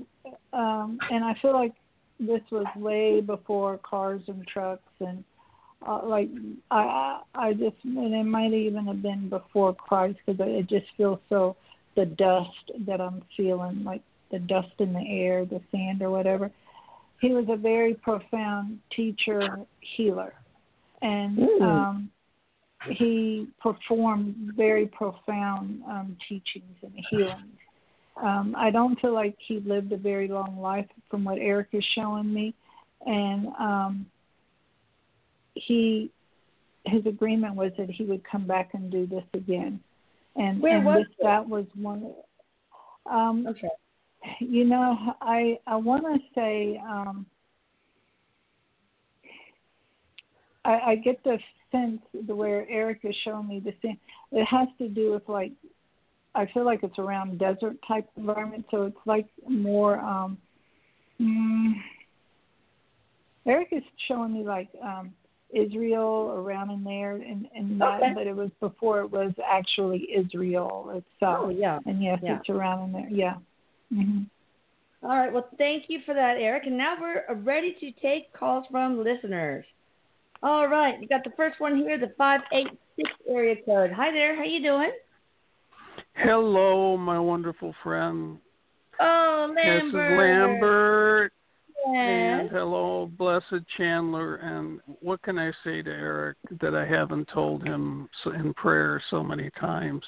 [0.52, 1.72] um, and I feel like
[2.20, 5.24] this was way before cars and trucks and
[5.86, 6.28] uh, like
[6.70, 11.18] I I just and it might even have been before Christ because it just feels
[11.28, 11.56] so
[11.96, 16.50] the dust that I'm feeling like the dust in the air, the sand or whatever.
[17.20, 20.34] He was a very profound teacher healer,
[21.00, 21.62] and mm.
[21.62, 22.10] um,
[22.90, 27.58] he performed very profound um, teachings and healings.
[28.22, 31.84] Um, I don't feel like he lived a very long life from what Eric is
[31.94, 32.54] showing me,
[33.06, 34.06] and um,
[35.54, 36.10] he
[36.84, 39.80] his agreement was that he would come back and do this again.
[40.36, 42.12] And, Where and was this, that was one.
[43.10, 43.68] Um, okay.
[44.40, 47.26] You know, I I want to say um,
[50.64, 51.38] I, I get the
[51.70, 53.98] sense the way Eric is showing me the same.
[54.32, 55.52] It has to do with like
[56.34, 59.98] I feel like it's around desert type environment, so it's like more.
[59.98, 60.38] um
[61.20, 61.72] mm,
[63.46, 65.12] Eric is showing me like um
[65.54, 68.12] Israel around in there, and and that, okay.
[68.14, 71.38] but it was before it was actually Israel itself.
[71.42, 71.78] Oh yeah.
[71.86, 72.38] And yes, yeah.
[72.38, 73.08] it's around in there.
[73.10, 73.34] Yeah.
[73.92, 74.22] Mm-hmm.
[75.04, 75.32] All right.
[75.32, 76.64] Well, thank you for that, Eric.
[76.66, 79.64] And now we're ready to take calls from listeners.
[80.42, 81.00] All right.
[81.00, 83.90] You got the first one here, the five eight six area code.
[83.92, 84.34] Hi there.
[84.36, 84.92] How you doing?
[86.16, 88.38] Hello, my wonderful friend.
[89.00, 89.92] Oh, Lambert.
[89.92, 90.18] Mrs.
[90.18, 91.32] Lambert.
[91.86, 94.36] And hello, blessed Chandler.
[94.36, 99.22] And what can I say to Eric that I haven't told him in prayer so
[99.22, 100.02] many times?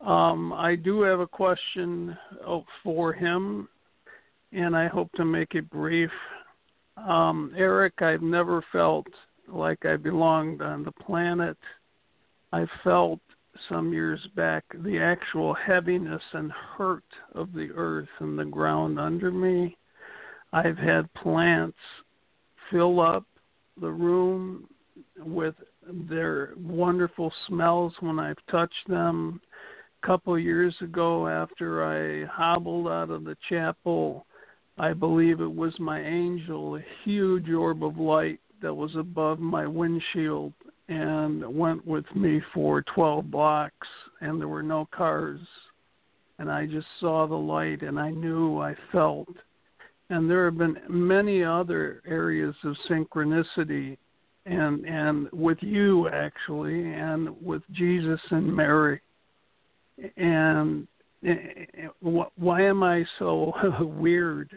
[0.00, 3.68] Um, I do have a question oh, for him,
[4.52, 6.10] and I hope to make it brief.
[6.96, 9.06] Um, Eric, I've never felt
[9.48, 11.56] like I belonged on the planet.
[12.52, 13.20] I felt
[13.68, 17.04] some years back the actual heaviness and hurt
[17.34, 19.76] of the earth and the ground under me.
[20.52, 21.78] I've had plants
[22.70, 23.24] fill up
[23.80, 24.68] the room
[25.18, 25.54] with
[26.08, 29.40] their wonderful smells when I've touched them.
[30.02, 34.26] A couple years ago, after I hobbled out of the chapel,
[34.78, 39.66] I believe it was my angel, a huge orb of light that was above my
[39.66, 40.52] windshield
[40.88, 43.88] and went with me for 12 blocks,
[44.20, 45.40] and there were no cars.
[46.38, 49.28] And I just saw the light, and I knew, I felt.
[50.12, 53.96] And there have been many other areas of synchronicity,
[54.44, 59.00] and and with you actually, and with Jesus and Mary.
[60.18, 60.86] And
[61.26, 64.50] eh, eh, eh, why am I so weird?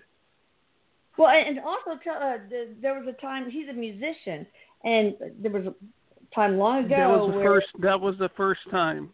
[1.18, 2.38] Well, and also uh,
[2.82, 4.46] there was a time he's a musician,
[4.84, 6.98] and there was a time long ago.
[6.98, 7.68] That was the where, first.
[7.80, 9.10] That was the first time.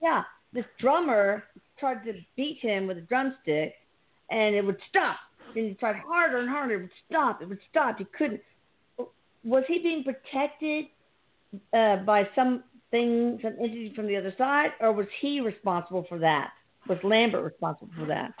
[0.00, 0.22] Yeah,
[0.52, 1.42] this drummer
[1.80, 3.74] tried to beat him with a drumstick,
[4.30, 5.16] and it would stop.
[5.56, 6.74] And he tried harder and harder.
[6.74, 7.42] It would stop.
[7.42, 7.98] It would stop.
[7.98, 8.40] He couldn't.
[9.44, 10.86] Was he being protected
[11.72, 16.50] uh, by something, some entity from the other side, or was he responsible for that?
[16.88, 18.32] Was Lambert responsible for that?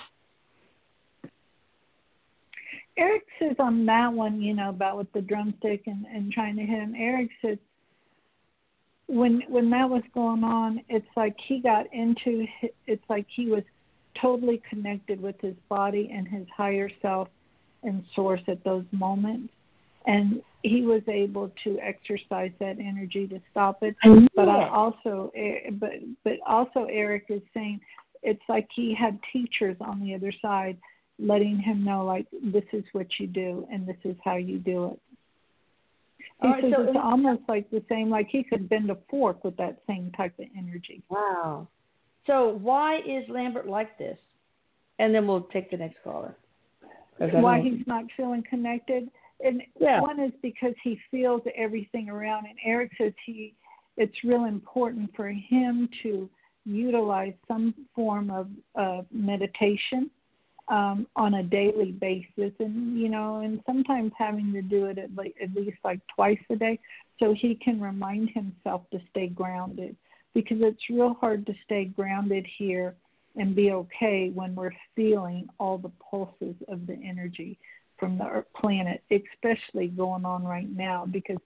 [2.96, 6.62] Eric says on that one, you know, about with the drumstick and, and trying to
[6.62, 6.94] hit him.
[6.96, 7.56] Eric says
[9.06, 12.46] when when that was going on, it's like he got into.
[12.86, 13.62] It's like he was
[14.20, 17.28] totally connected with his body and his higher self
[17.82, 19.52] and source at those moments,
[20.06, 23.96] and he was able to exercise that energy to stop it.
[24.34, 25.90] But I also, eh, but
[26.24, 27.80] but also Eric is saying
[28.22, 30.76] it's like he had teachers on the other side
[31.18, 34.86] letting him know like this is what you do and this is how you do
[34.86, 35.00] it.
[36.42, 39.44] He right, says so it's almost like the same, like he could bend a fork
[39.44, 41.02] with that same type of energy.
[41.10, 41.68] Wow.
[42.30, 44.18] So why is Lambert like this?
[45.00, 46.36] And then we'll take the next caller.
[47.18, 49.10] Why he's not feeling connected?
[49.44, 50.00] And yeah.
[50.00, 52.46] one is because he feels everything around.
[52.46, 53.54] And Eric says he,
[53.96, 56.30] it's real important for him to
[56.64, 60.08] utilize some form of uh, meditation
[60.68, 65.12] um, on a daily basis, and you know, and sometimes having to do it at,
[65.16, 66.78] like, at least like twice a day,
[67.18, 69.96] so he can remind himself to stay grounded.
[70.34, 72.94] Because it's real hard to stay grounded here
[73.36, 77.58] and be okay when we're feeling all the pulses of the energy
[77.98, 81.06] from the planet, especially going on right now.
[81.10, 81.38] Because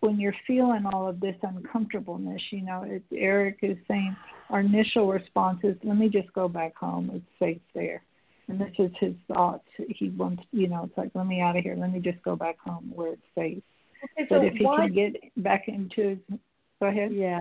[0.00, 4.16] when you're feeling all of this uncomfortableness, you know, it, Eric is saying
[4.50, 7.10] our initial response is, let me just go back home.
[7.12, 8.02] It's safe there.
[8.48, 9.66] And this is his thoughts.
[9.88, 11.76] He wants, you know, it's like, let me out of here.
[11.76, 13.62] Let me just go back home where it's safe.
[14.04, 16.18] Okay, so but if he why, can get back into,
[16.80, 17.12] go ahead.
[17.12, 17.40] Yeah.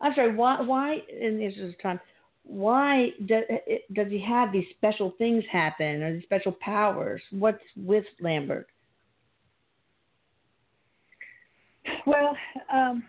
[0.00, 0.34] I'm sorry.
[0.34, 0.60] Why?
[0.60, 0.98] Why?
[1.20, 2.00] In this is time.
[2.44, 3.44] Why does
[3.92, 7.20] does he have these special things happen or these special powers?
[7.30, 8.68] What's with Lambert?
[12.06, 12.36] Well,
[12.72, 13.04] um,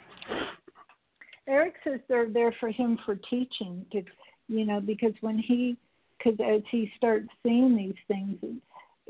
[1.48, 4.04] Eric says they're there for him for teaching, to,
[4.48, 5.78] you know, because when he,
[6.18, 8.38] because as he starts seeing these things,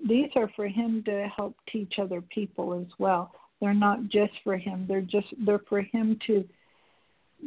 [0.08, 3.32] these are for him to help teach other people as well.
[3.60, 4.86] They're not just for him.
[4.88, 6.48] They're just they're for him to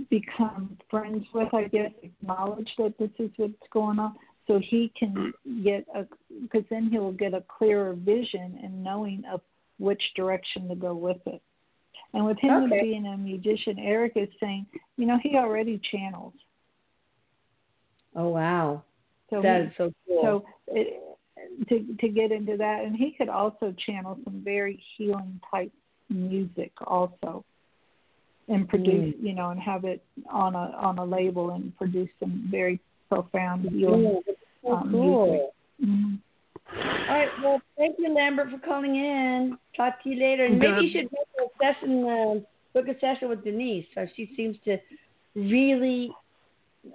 [0.08, 1.52] become friends with.
[1.52, 4.14] I guess acknowledge that this is what's going on,
[4.46, 5.32] so he can
[5.64, 6.06] get a
[6.42, 9.40] because then he'll get a clearer vision and knowing of
[9.78, 11.42] which direction to go with it.
[12.12, 12.80] And with him okay.
[12.82, 14.66] being a musician, Eric is saying,
[14.96, 16.34] you know, he already channels.
[18.16, 18.82] Oh wow,
[19.30, 20.22] so that he, is so cool.
[20.22, 21.00] So it,
[21.68, 25.72] to to get into that, and he could also channel some very healing type
[26.08, 27.44] music also,
[28.50, 29.22] and produce, mm.
[29.22, 33.68] you know, and have it on a on a label and produce some very profound
[33.70, 34.20] healing
[34.62, 35.26] so um, cool.
[35.26, 35.46] music.
[35.84, 36.14] Mm-hmm.
[37.08, 37.28] All right.
[37.42, 39.56] Well, thank you, Lambert, for calling in.
[39.76, 40.44] Talk to you later.
[40.46, 42.34] And maybe you should make a session, uh,
[42.72, 43.86] book a session with Denise.
[43.94, 44.76] So she seems to
[45.34, 46.12] really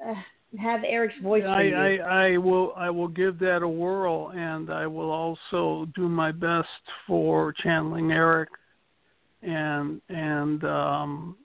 [0.08, 0.14] uh,
[0.58, 1.43] have Eric's voice.
[1.45, 6.08] I, I, I will I will give that a whirl, and I will also do
[6.08, 6.68] my best
[7.06, 8.49] for channeling Eric,
[9.41, 11.36] and and um,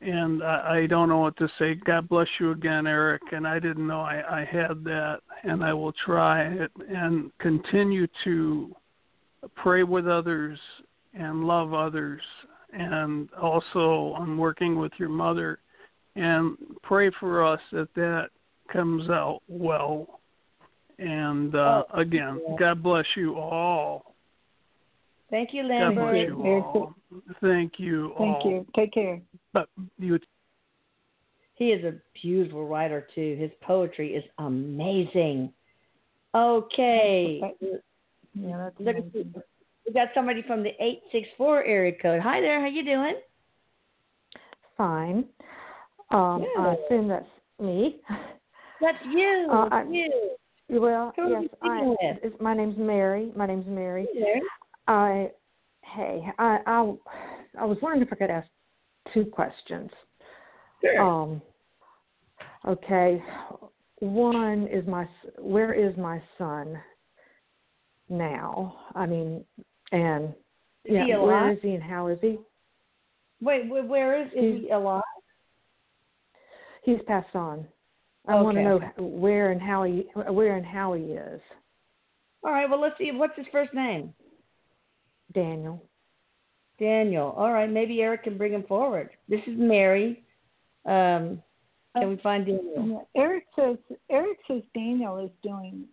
[0.00, 1.74] and I, I don't know what to say.
[1.74, 3.22] God bless you again, Eric.
[3.32, 8.06] And I didn't know I, I had that, and I will try it and continue
[8.24, 8.74] to
[9.54, 10.58] pray with others
[11.14, 12.20] and love others.
[12.72, 15.60] And also, I'm working with your mother,
[16.14, 18.28] and pray for us that that
[18.70, 20.20] comes out well.
[20.98, 24.14] And uh, oh, again, God bless you all.
[25.30, 25.96] Thank you, Lambert.
[25.96, 26.95] God bless you all.
[27.40, 28.40] Thank you all.
[28.40, 28.66] Thank you.
[28.74, 29.20] Take care.
[29.52, 30.18] But you.
[31.54, 33.36] He is a beautiful writer too.
[33.38, 35.52] His poetry is amazing.
[36.34, 37.40] Okay.
[38.34, 38.98] Yeah, that's
[39.86, 42.20] we got somebody from the eight six four area code.
[42.20, 42.60] Hi there.
[42.60, 43.14] How you doing?
[44.76, 45.24] Fine.
[46.10, 46.62] Um, yeah.
[46.62, 47.24] I assume that's
[47.60, 48.00] me.
[48.80, 49.48] That's you.
[49.50, 50.30] Uh, I, you.
[50.68, 51.48] Well, Who yes.
[51.62, 51.94] I,
[52.40, 53.30] my name's Mary.
[53.34, 54.06] My name's Mary.
[54.12, 54.40] Hey,
[54.88, 55.30] I
[55.94, 56.94] hey, I I
[57.60, 58.48] I was wondering if I could ask
[59.14, 59.90] two questions.
[60.82, 61.00] Sure.
[61.00, 61.42] Um,
[62.66, 63.22] okay,
[64.00, 65.08] one is my
[65.38, 66.78] where is my son
[68.08, 68.76] now?
[68.94, 69.44] I mean,
[69.92, 70.34] and
[70.84, 72.38] is yeah, where is he and how is he?
[73.40, 75.02] Wait, where is is he alive?
[76.82, 77.66] He's passed on.
[78.28, 78.42] I okay.
[78.42, 81.40] want to know where and how he where and how he is.
[82.44, 82.68] All right.
[82.68, 83.10] Well, let's see.
[83.12, 84.14] What's his first name?
[85.32, 85.82] Daniel.
[86.78, 87.34] Daniel.
[87.36, 89.10] All right, maybe Eric can bring him forward.
[89.28, 90.22] This is Mary.
[90.84, 91.42] Um,
[91.96, 93.08] can we find Daniel?
[93.16, 93.76] Eric says
[94.10, 95.84] Eric says Daniel is doing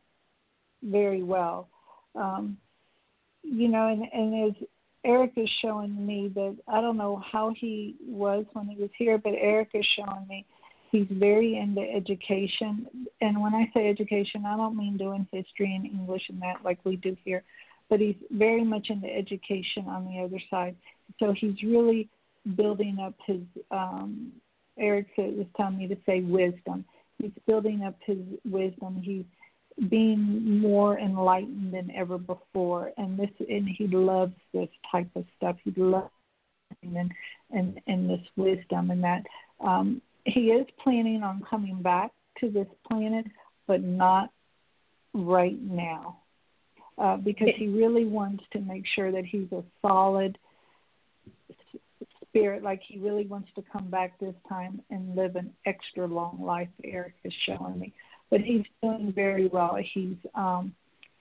[0.84, 1.70] very well.
[2.16, 2.58] Um,
[3.44, 4.68] you know, and, and as
[5.06, 9.18] Eric is showing me that I don't know how he was when he was here,
[9.18, 10.46] but Eric is showing me
[10.92, 12.88] he's very into education.
[13.22, 16.80] And when I say education, I don't mean doing history and English and that like
[16.84, 17.44] we do here
[17.94, 20.76] but he's very much into education on the other side.
[21.20, 22.10] So he's really
[22.56, 23.42] building up his.
[23.70, 24.32] Um,
[24.80, 26.86] Eric was telling me to say wisdom.
[27.22, 29.00] He's building up his wisdom.
[29.04, 29.26] He's
[29.92, 35.58] being more enlightened than ever before, and this and he loves this type of stuff.
[35.64, 36.10] He loves
[36.82, 37.12] and
[37.52, 39.22] and and this wisdom and that
[39.60, 43.28] um, he is planning on coming back to this planet,
[43.68, 44.32] but not
[45.14, 46.23] right now
[46.98, 50.38] uh, because he really wants to make sure that he's a solid
[52.28, 52.64] spirit.
[52.64, 56.70] Like he really wants to come back this time and live an extra long life.
[56.84, 57.94] Eric is showing me,
[58.30, 59.78] but he's doing very well.
[59.94, 60.74] He's um,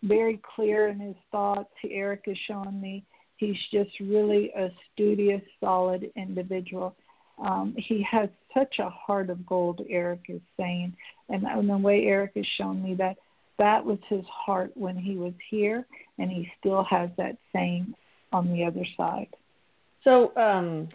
[0.03, 1.71] very clear in his thoughts.
[1.89, 3.05] Eric is showing me
[3.37, 6.95] he's just really a studious, solid individual.
[7.39, 10.95] Um, he has such a heart of gold, Eric is saying.
[11.29, 13.17] And, and the way Eric has shown me that,
[13.63, 15.87] that was his heart when he was here,
[16.19, 17.95] and he still has that same
[18.33, 19.29] on the other side.
[20.03, 20.89] So, um,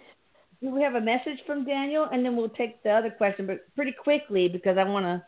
[0.62, 3.74] do we have a message from Daniel, and then we'll take the other question, but
[3.74, 5.24] pretty quickly because I want to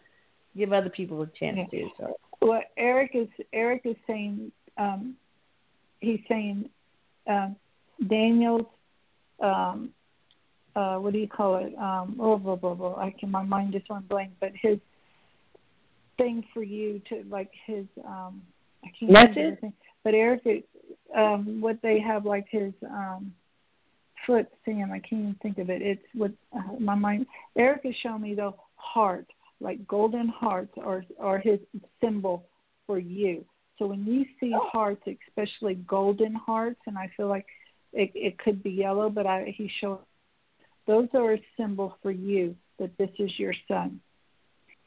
[0.58, 1.80] give other people a chance yeah.
[1.80, 1.90] too.
[1.98, 5.16] So, what Eric is Eric is saying, um,
[6.02, 6.70] he's saying,
[7.26, 7.52] uh,
[8.06, 8.66] Daniel's,
[9.40, 9.92] um,
[10.76, 11.74] uh, what do you call it?
[11.78, 12.98] Um, oh, blah, blah, blah.
[12.98, 14.78] I can my mind just went blank, but his
[16.20, 18.41] thing for you to like his um,
[18.84, 19.74] I can't message.
[20.03, 20.65] But Eric,
[21.15, 23.34] um, what they have like his um
[24.26, 24.91] foot Sam.
[24.91, 25.82] I can't even think of it.
[25.82, 27.26] It's what uh, my mind.
[27.57, 29.26] Eric has shown me the heart,
[29.59, 31.59] like golden hearts, are are his
[32.01, 32.45] symbol
[32.86, 33.45] for you.
[33.78, 37.45] So when you see hearts, especially golden hearts, and I feel like
[37.93, 39.99] it, it could be yellow, but I, he showed
[40.86, 44.01] those are a symbol for you that this is your son.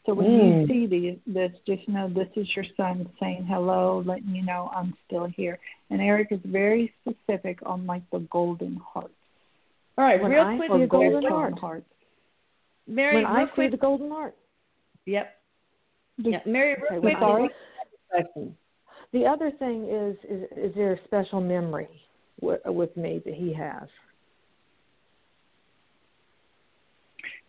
[0.04, 0.60] So when mm.
[0.62, 4.70] you see these, this, just know this is your son saying hello, letting you know
[4.74, 5.58] I'm still here.
[5.90, 9.12] And Eric is very specific on like the golden heart.
[9.96, 11.58] All right, when real I quick, see golden heart.
[11.58, 11.84] heart.
[12.88, 13.68] Mary, when real I quick.
[13.68, 14.34] see the golden heart.
[15.06, 15.36] Yep.
[16.18, 17.16] Yeah, Mary, real Okay, quick.
[17.20, 18.56] sorry.
[19.12, 21.88] The other thing is, is, is there a special memory
[22.40, 23.88] w- with me that he has?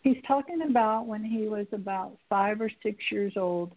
[0.04, 3.74] He's talking about when he was about five or six years old.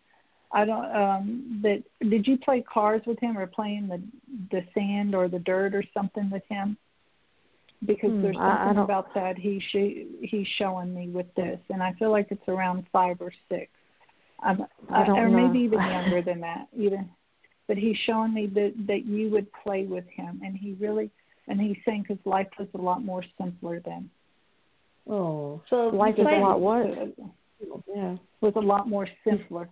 [0.53, 4.03] I don't um that did you play cards with him or playing the
[4.51, 6.77] the sand or the dirt or something with him?
[7.87, 11.93] Because Hmm, there's something about that he sh- he's showing me with this, and I
[11.95, 13.70] feel like it's around five or six.
[14.43, 17.11] Um, I don't or maybe even younger than that, even.
[17.68, 21.11] But he's showing me that that you would play with him, and he really,
[21.49, 24.11] and he's saying because life was a lot more simpler then.
[25.09, 26.86] Oh, so Life you is a lot what?
[27.94, 28.16] Yeah.
[28.40, 29.68] was a lot more simpler.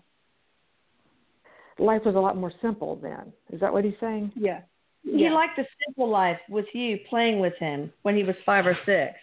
[1.79, 3.33] Life was a lot more simple then.
[3.53, 4.33] Is that what he's saying?
[4.37, 4.61] Yeah.
[5.03, 8.79] He liked the simple life with you playing with him when he was five or
[8.87, 9.15] six.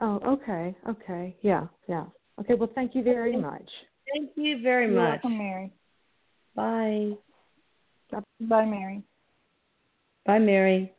[0.00, 2.04] Oh, okay, okay, yeah, yeah.
[2.38, 3.68] Okay, well, thank you very much.
[4.12, 5.20] Thank you very You're much.
[5.22, 5.72] welcome, Mary.
[6.54, 7.12] Bye.
[8.40, 9.02] Bye, Mary.
[10.24, 10.94] Bye, Mary.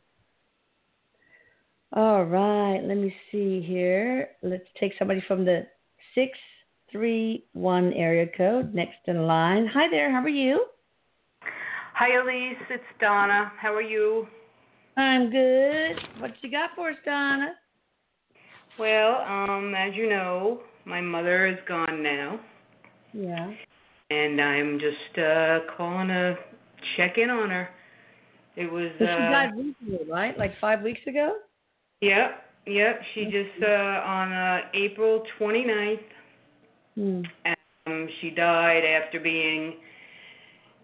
[1.94, 4.30] All right, let me see here.
[4.42, 5.66] Let's take somebody from the
[6.14, 9.66] 631 area code next in line.
[9.74, 10.64] Hi there, how are you?
[11.94, 12.56] Hi, Elise.
[12.70, 13.52] It's Donna.
[13.60, 14.26] How are you?
[14.96, 15.96] I'm good.
[16.18, 17.52] What you got for us, Donna?
[18.78, 22.40] Well, um, as you know, my mother is gone now,
[23.12, 23.52] Yeah.
[24.10, 26.38] and I'm just uh calling to
[26.96, 27.68] check in on her.
[28.56, 30.38] It was So she uh died recently, right?
[30.38, 31.34] Like five weeks ago?
[32.02, 33.00] Yep, yep.
[33.14, 36.00] She just uh on uh April 29th,
[36.94, 37.22] Hmm.
[37.86, 39.76] um, she died after being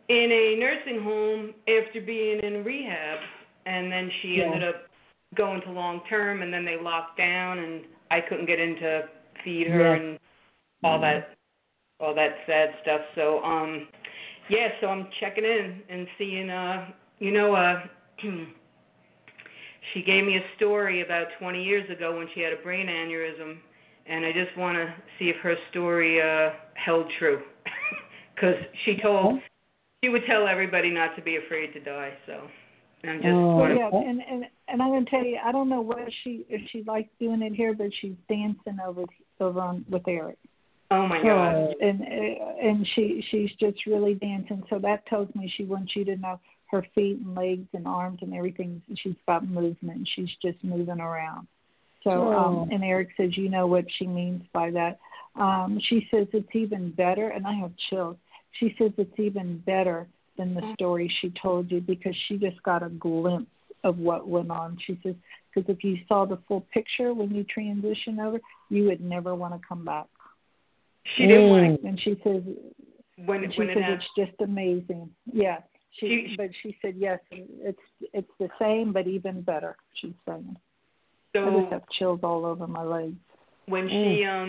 [0.09, 3.19] in a nursing home after being in rehab,
[3.67, 4.45] and then she Yeah.
[4.45, 4.89] ended up
[5.35, 9.09] going to long term, and then they locked down, and I couldn't get in to
[9.45, 9.95] feed her Yeah.
[9.97, 10.19] and
[10.83, 11.37] all that,
[12.01, 13.03] all that sad stuff.
[13.15, 13.89] So, um,
[14.49, 14.69] yeah.
[14.81, 17.83] So I'm checking in and seeing, uh, you know, uh.
[19.95, 23.57] She gave me a story about 20 years ago when she had a brain aneurysm,
[24.07, 27.43] and I just want to see if her story uh, held true.
[28.35, 29.41] Because she told,
[30.01, 32.13] she would tell everybody not to be afraid to die.
[32.25, 32.35] So
[33.03, 33.57] I'm just Oh.
[33.57, 36.61] want Yeah, and and and I'm gonna tell you, I don't know what she if
[36.71, 39.03] she likes doing it here, but she's dancing over
[39.41, 40.39] over on with Eric,
[40.93, 41.75] Oh my God.
[41.81, 44.63] and and she she's just really dancing.
[44.71, 46.39] So that tells me she wants you to know
[46.71, 48.83] her feet and legs and arms and everything.
[48.97, 50.09] She's got movement.
[50.15, 51.47] She's just moving around.
[52.05, 52.33] So Oh.
[52.33, 54.99] um, and Eric says you know what she means by that.
[55.35, 58.17] Um, she says it's even better, and I have chills.
[58.53, 62.83] She says it's even better than the story she told you because she just got
[62.83, 63.51] a glimpse
[63.85, 64.79] of what went on.
[64.87, 65.15] She says
[65.55, 68.39] because if you saw the full picture when you transition over,
[68.69, 70.07] you would never want to come back.
[71.17, 71.89] She didn't want to.
[71.89, 72.43] And she says
[73.25, 75.11] when and she when says it's just amazing.
[75.33, 75.59] Yeah.
[75.93, 77.79] She, She- but she said yes, it's
[78.13, 79.77] it's the same but even better.
[80.01, 80.57] She's saying.
[81.35, 83.17] So I just have chills all over my legs.
[83.67, 84.49] when she um,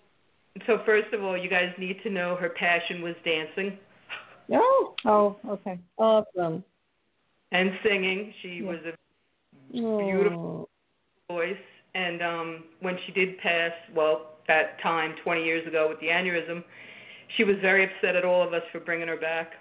[0.68, 3.78] so first of all, you guys need to know her passion was dancing
[4.52, 5.80] Oh, Oh, okay.
[5.98, 6.64] awesome.
[7.52, 8.34] and singing.
[8.42, 8.70] She Yeah.
[8.70, 8.94] was a
[9.78, 9.98] Oh.
[10.00, 10.70] Beautiful.
[11.30, 11.58] voice.
[11.96, 16.64] And um, when she did pass, well, that time 20 years ago with the aneurysm,
[17.38, 19.54] she was very upset at all of us for bringing her back.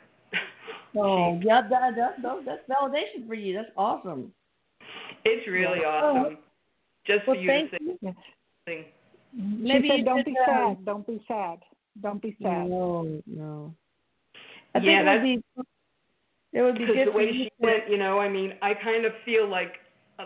[0.99, 3.55] Oh, yeah, that, that, that, that's validation for you.
[3.55, 4.33] That's awesome.
[5.25, 5.89] It's really Yeah.
[5.89, 6.39] awesome.
[7.07, 8.15] Just for you to thank sing, you.
[8.67, 8.85] sing
[9.33, 10.85] Maybe she said, "Don't be sad.
[10.85, 11.59] Don't be sad.
[12.03, 13.75] Don't be sad." No, no.
[14.75, 15.43] I yeah, that would be.
[16.53, 17.89] It would be good the way she went.
[17.91, 19.75] You know, I mean, I kind of feel like,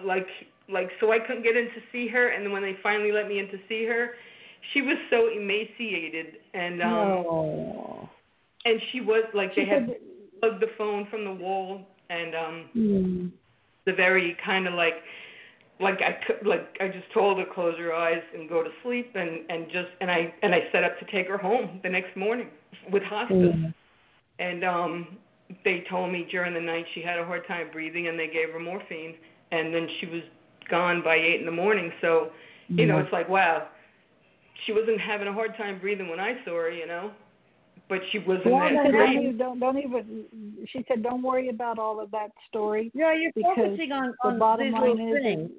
[0.05, 0.27] like,
[0.69, 3.29] like, so I couldn't get in to see her, and then when they finally let
[3.29, 4.13] me in to see her,
[4.73, 8.09] she was so emaciated, and um, no.
[8.65, 9.97] and she was like they had
[10.43, 13.31] plugged the phone from the wall, and um, mm.
[13.87, 14.95] the very kind of like
[15.81, 19.49] like I like I just told her close her eyes and go to sleep and
[19.49, 22.49] and just and I and I set up to take her home the next morning
[22.91, 23.37] with hospice.
[23.37, 23.75] Mm.
[24.39, 25.19] And um
[25.65, 28.53] they told me during the night she had a hard time breathing and they gave
[28.53, 29.15] her morphine
[29.51, 30.23] and then she was
[30.71, 31.93] gone by 8 in the morning.
[32.01, 32.31] So,
[32.69, 33.69] you know, it's like wow.
[34.67, 37.11] She wasn't having a hard time breathing when I saw her, you know.
[37.89, 39.37] But she wasn't well, that great.
[39.37, 40.25] Don't, don't even.
[40.69, 44.39] She said, "Don't worry about all of that story." Yeah, you're focusing on, on the
[44.39, 45.51] bottom line little is, things.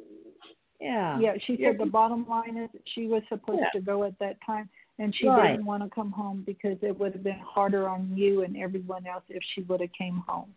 [0.84, 1.20] Yeah.
[1.20, 1.70] Yeah, she yeah.
[1.70, 3.80] said the bottom line is she was supposed yeah.
[3.80, 4.70] to go at that time,
[5.00, 5.52] and she right.
[5.52, 9.08] didn't want to come home because it would have been harder on you and everyone
[9.08, 10.54] else if she would have came home.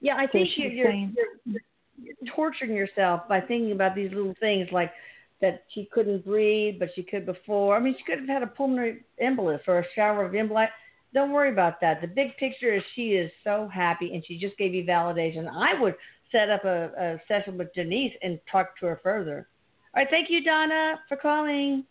[0.00, 1.14] Yeah, I so think you're, you're, saying,
[1.46, 1.60] you're,
[2.02, 4.92] you're torturing yourself by thinking about these little things like
[5.40, 7.76] that she couldn't breathe, but she could before.
[7.76, 10.68] I mean, she could have had a pulmonary embolus or a shower of embolus.
[11.14, 12.00] Don't worry about that.
[12.00, 15.48] The big picture is she is so happy, and she just gave you validation.
[15.48, 15.94] I would
[16.32, 19.48] set up a, a session with Denise and talk to her further.
[19.94, 21.84] All right, thank you, Donna, for calling.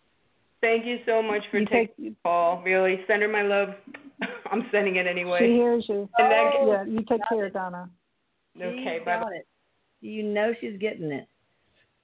[0.61, 2.61] Thank you so much for you taking take, the call.
[2.63, 3.69] Really, send her my love.
[4.51, 5.39] I'm sending it anyway.
[5.41, 6.09] She hears you.
[6.17, 7.89] And that, oh, yeah, you take care, Donna.
[8.57, 9.19] Okay, bye.
[9.19, 9.41] bye.
[10.01, 11.27] You know she's getting it.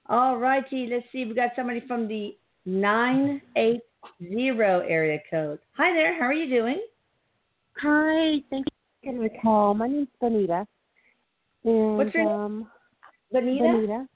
[0.06, 1.24] All righty, let's see.
[1.24, 2.36] We got somebody from the
[2.66, 3.80] nine eight
[4.20, 5.60] zero area code.
[5.76, 6.18] Hi there.
[6.18, 6.80] How are you doing?
[7.78, 8.38] Hi.
[8.50, 8.66] Thank
[9.02, 9.74] you for the call.
[9.74, 10.66] My name's Bonita.
[11.64, 12.68] And, What's your um,
[13.32, 13.60] name?
[13.60, 13.64] Bonita?
[13.64, 14.06] Bonita.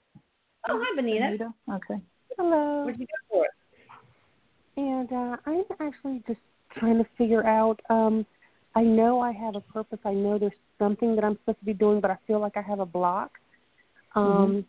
[0.69, 1.25] Oh, hi, Bonita.
[1.27, 1.55] Bonita?
[1.73, 2.03] Okay.
[2.39, 2.85] Hello.
[2.85, 3.47] What you got for?
[4.77, 6.41] And uh, I'm actually just
[6.79, 7.81] trying to figure out.
[7.89, 8.27] Um,
[8.75, 9.99] I know I have a purpose.
[10.05, 12.63] I know there's something that I'm supposed to be doing, but I feel like I
[12.63, 13.31] have a block.
[14.15, 14.67] Um,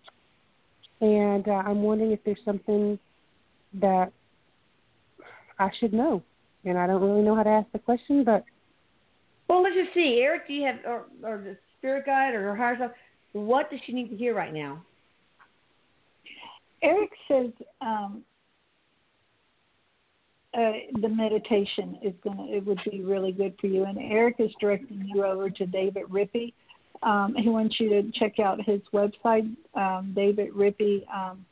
[1.02, 1.06] mm-hmm.
[1.06, 2.98] And uh, I'm wondering if there's something
[3.74, 4.12] that
[5.60, 6.24] I should know.
[6.64, 8.44] And I don't really know how to ask the question, but.
[9.48, 10.20] Well, let's just see.
[10.22, 12.92] Eric, do you have, or, or the spirit guide or her higher self,
[13.34, 14.84] what does she need to hear right now?
[16.84, 18.24] Eric says um,
[20.54, 20.72] uh,
[21.02, 23.86] the meditation is gonna it would be really good for you.
[23.86, 26.54] And Eric is directing you over to David Rippy.
[27.04, 31.04] Um, he wants you to check out his website, um, David Rippy.
[31.14, 31.46] Um,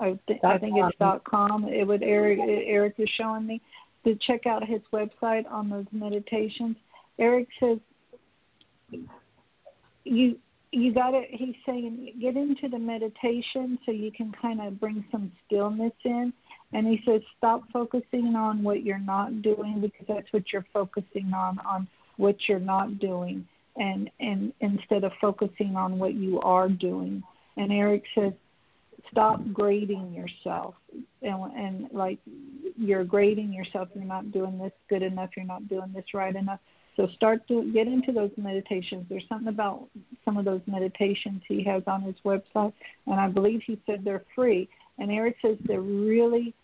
[0.00, 1.64] I, th- I think it's dot com.
[1.68, 3.60] It would Eric Eric is showing me
[4.04, 6.76] to check out his website on those meditations.
[7.18, 7.78] Eric says
[10.04, 10.38] you
[10.72, 15.04] you got to he's saying get into the meditation so you can kind of bring
[15.10, 16.32] some stillness in.
[16.72, 21.32] And he says stop focusing on what you're not doing because that's what you're focusing
[21.34, 23.46] on on what you're not doing.
[23.76, 27.22] And and instead of focusing on what you are doing.
[27.56, 28.32] And eric says
[29.10, 30.74] stop grading yourself.
[31.22, 32.18] And, and like
[32.76, 33.88] you're grading yourself.
[33.94, 35.30] You're not doing this good enough.
[35.36, 36.60] You're not doing this right enough
[36.96, 39.04] so start to get into those meditations.
[39.08, 39.88] There's something about
[40.24, 42.72] some of those meditations he has on his website,
[43.06, 44.68] and I believe he said they're free.
[44.98, 46.54] And Eric says to really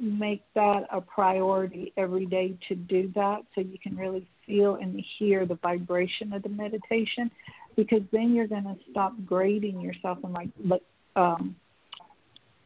[0.00, 5.02] make that a priority every day to do that so you can really feel and
[5.18, 7.30] hear the vibration of the meditation
[7.76, 10.82] because then you're going to stop grading yourself and like
[11.16, 11.54] um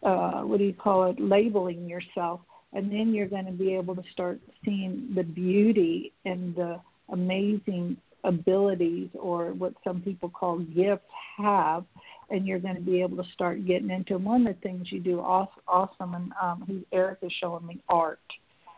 [0.02, 2.40] uh what do you call it labeling yourself
[2.72, 7.96] and then you're going to be able to start seeing the beauty and the amazing
[8.24, 11.04] abilities or what some people call gifts
[11.38, 11.84] have.
[12.30, 14.24] And you're going to be able to start getting into them.
[14.24, 18.20] one of the things you do awesome and um eric is showing me art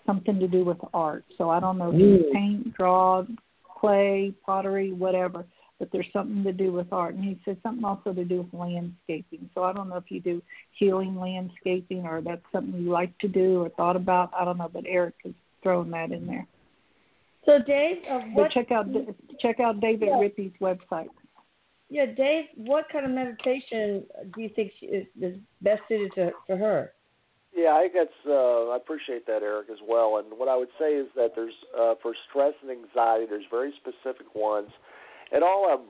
[0.07, 1.25] something to do with art.
[1.37, 3.25] So i don't know if you paint draw
[3.81, 5.45] play pottery whatever
[5.81, 7.15] but there's something to do with art.
[7.15, 9.49] And he says something also to do with landscaping.
[9.55, 10.41] So I don't know if you do
[10.79, 14.31] healing landscaping or that's something you like to do or thought about.
[14.39, 16.47] I don't know, but Eric has thrown that in there.
[17.47, 18.87] So Dave, uh, what, but check out
[19.41, 20.21] check out David yeah.
[20.21, 21.09] Rippy's website.
[21.89, 24.05] Yeah, Dave, what kind of meditation
[24.35, 26.93] do you think is, is best suited to, for her?
[27.57, 28.29] Yeah, I think that's.
[28.29, 30.19] Uh, I appreciate that, Eric, as well.
[30.19, 33.73] And what I would say is that there's uh, for stress and anxiety, there's very
[33.81, 34.69] specific ones
[35.33, 35.81] and all of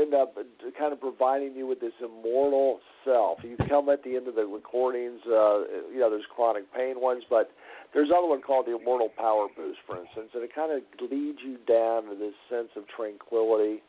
[0.00, 0.36] end up
[0.78, 3.38] kind of providing you with this immortal self.
[3.42, 7.24] You come at the end of the recordings, uh, you know, there's chronic pain ones,
[7.28, 7.50] but
[7.92, 11.38] there's another one called the Immortal Power Boost, for instance, and it kind of leads
[11.44, 13.82] you down to this sense of tranquility,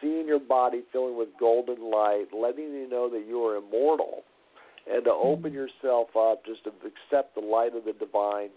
[0.00, 4.24] seeing your body filling with golden light, letting you know that you are immortal.
[4.90, 8.50] and to open yourself up, just to accept the light of the divine,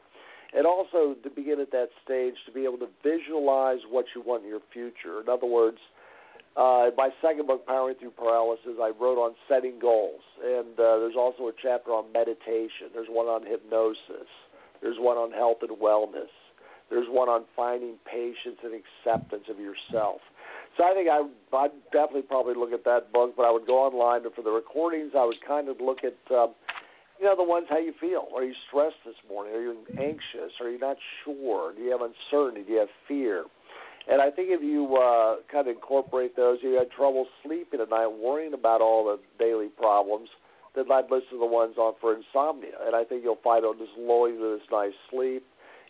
[0.56, 4.44] and also to begin at that stage to be able to visualize what you want
[4.44, 5.22] in your future.
[5.22, 5.78] In other words,
[6.56, 11.16] uh, my second book, Powering Through Paralysis, I wrote on setting goals, and uh, there's
[11.16, 12.90] also a chapter on meditation.
[12.94, 14.30] There's one on hypnosis.
[14.82, 16.34] There's one on health and wellness.
[16.90, 20.22] There's one on finding patience and acceptance of yourself.
[20.78, 21.26] So I think I
[21.58, 24.52] I'd definitely probably look at that book, but I would go online and for the
[24.52, 26.54] recordings I would kind of look at um,
[27.20, 28.28] you know the ones how you feel.
[28.36, 29.54] Are you stressed this morning?
[29.54, 30.54] Are you anxious?
[30.62, 31.74] Are you not sure?
[31.74, 32.64] Do you have uncertainty?
[32.66, 33.46] Do you have fear?
[34.10, 37.90] And I think if you uh, kind of incorporate those, you had trouble sleeping at
[37.90, 40.30] night, worrying about all the daily problems,
[40.76, 42.80] then I'd listen to the ones on for insomnia.
[42.86, 45.44] And I think you'll find it'll just lull you this nice sleep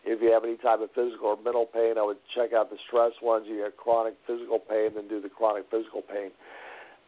[0.04, 2.78] if you have any type of physical or mental pain, I would check out the
[2.86, 3.46] stress ones.
[3.48, 6.30] If You have chronic physical pain, then do the chronic physical pain.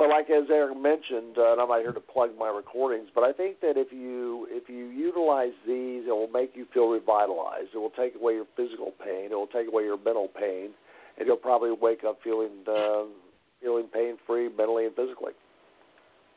[0.00, 3.22] But like as Eric mentioned, uh, and I'm not here to plug my recordings, but
[3.22, 7.68] I think that if you if you utilize these, it will make you feel revitalized.
[7.74, 9.26] It will take away your physical pain.
[9.30, 10.70] It will take away your mental pain,
[11.18, 13.12] and you'll probably wake up feeling uh,
[13.60, 15.32] feeling pain free mentally and physically.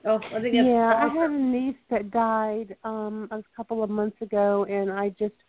[0.03, 1.17] Oh, I think that's yeah, awesome.
[1.17, 5.39] I had a niece that died um a couple of months ago, and I just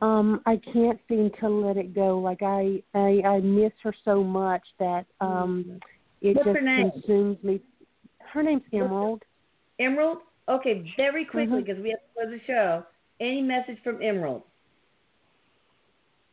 [0.00, 2.20] um I can't seem to let it go.
[2.20, 5.80] Like I I, I miss her so much that um
[6.22, 6.90] it What's just her name?
[6.92, 7.60] consumes me.
[8.32, 9.22] Her name's Emerald.
[9.78, 10.18] Emerald?
[10.48, 12.84] Okay, very quickly because we have to close the show.
[13.20, 14.42] Any message from Emerald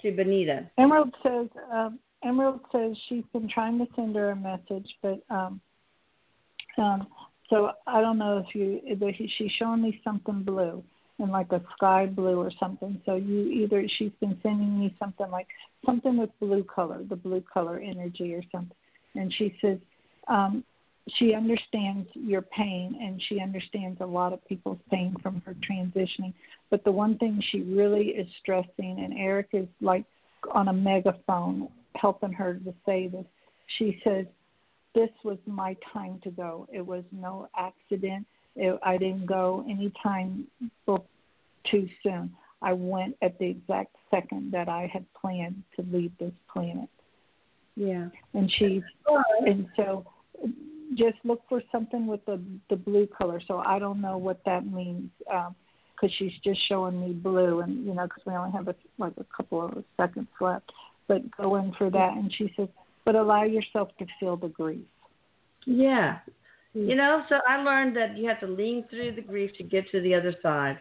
[0.02, 0.70] to Benita?
[0.78, 5.62] Emerald says um, Emerald says she's been trying to send her a message, but um,
[6.78, 7.08] um,
[7.50, 10.84] so I don't know if you if she's showing me something blue
[11.20, 13.02] and like a sky blue or something.
[13.06, 15.48] So you either she's been sending me something like
[15.86, 18.76] something with blue color, the blue color energy or something,
[19.16, 19.78] and she says
[20.28, 20.64] um,
[21.18, 26.34] she understands your pain and she understands a lot of people's pain from her transitioning.
[26.70, 30.06] But the one thing she really is stressing, and Eric is like
[30.54, 33.26] on a megaphone helping her to say this.
[33.78, 34.26] She says,
[34.94, 36.68] "This was my time to go.
[36.72, 38.26] It was no accident.
[38.56, 40.48] It, I didn't go any time
[41.70, 42.36] too soon.
[42.62, 46.90] I went at the exact second that I had planned to leave this planet."
[47.76, 48.08] Yeah.
[48.34, 48.82] And she,
[49.46, 50.06] and so
[50.98, 53.42] just look for something with the the blue color.
[53.48, 55.10] So I don't know what that means.
[55.32, 55.56] Um,
[56.00, 59.14] because she's just showing me blue, and you know, because we only have a, like
[59.18, 60.72] a couple of seconds left.
[61.08, 62.70] But go in for that, and she says,
[63.04, 64.86] but allow yourself to feel the grief.
[65.66, 66.20] Yeah.
[66.74, 69.90] You know, so I learned that you have to lean through the grief to get
[69.92, 70.78] to the other side.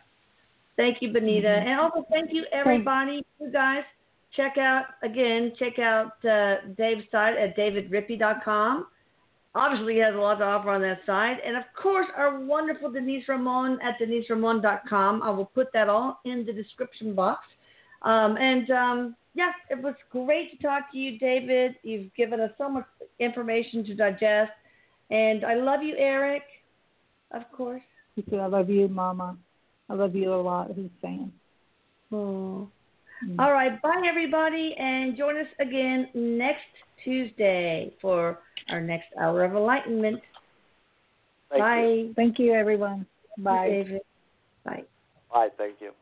[0.76, 1.48] Thank you, Benita.
[1.48, 1.66] Mhm.
[1.66, 3.24] And also thank you, everybody.
[3.40, 3.84] You guys,
[4.36, 8.86] check out, again, check out uh, Dave's site at davidrippy.com.
[9.54, 11.38] Obviously, he has a lot to offer on that site.
[11.44, 15.22] And of course, our wonderful Denise Ramon at deniseramon.com.
[15.22, 17.44] I will put that all in the description box.
[18.02, 21.76] Um, and um, yeah, it was great to talk to you, David.
[21.82, 22.84] You've given us so much
[23.18, 24.52] information to digest.
[25.10, 26.42] And I love you, Eric,
[27.32, 27.82] of course.
[28.32, 29.36] I love you, Mama.
[29.88, 31.32] I love you a lot, he's saying.
[32.12, 32.68] Oh.
[33.26, 33.38] Mm.
[33.38, 33.80] All right.
[33.82, 34.74] Bye, everybody.
[34.78, 36.62] And join us again next
[37.04, 38.40] Tuesday for
[38.70, 40.20] our next hour of enlightenment.
[41.50, 41.82] Thank Bye.
[41.82, 42.12] you.
[42.14, 43.06] Thank you, everyone.
[43.38, 44.00] Bye.
[44.64, 44.84] Bye.
[45.32, 45.48] Bye.
[45.56, 45.92] Thank you.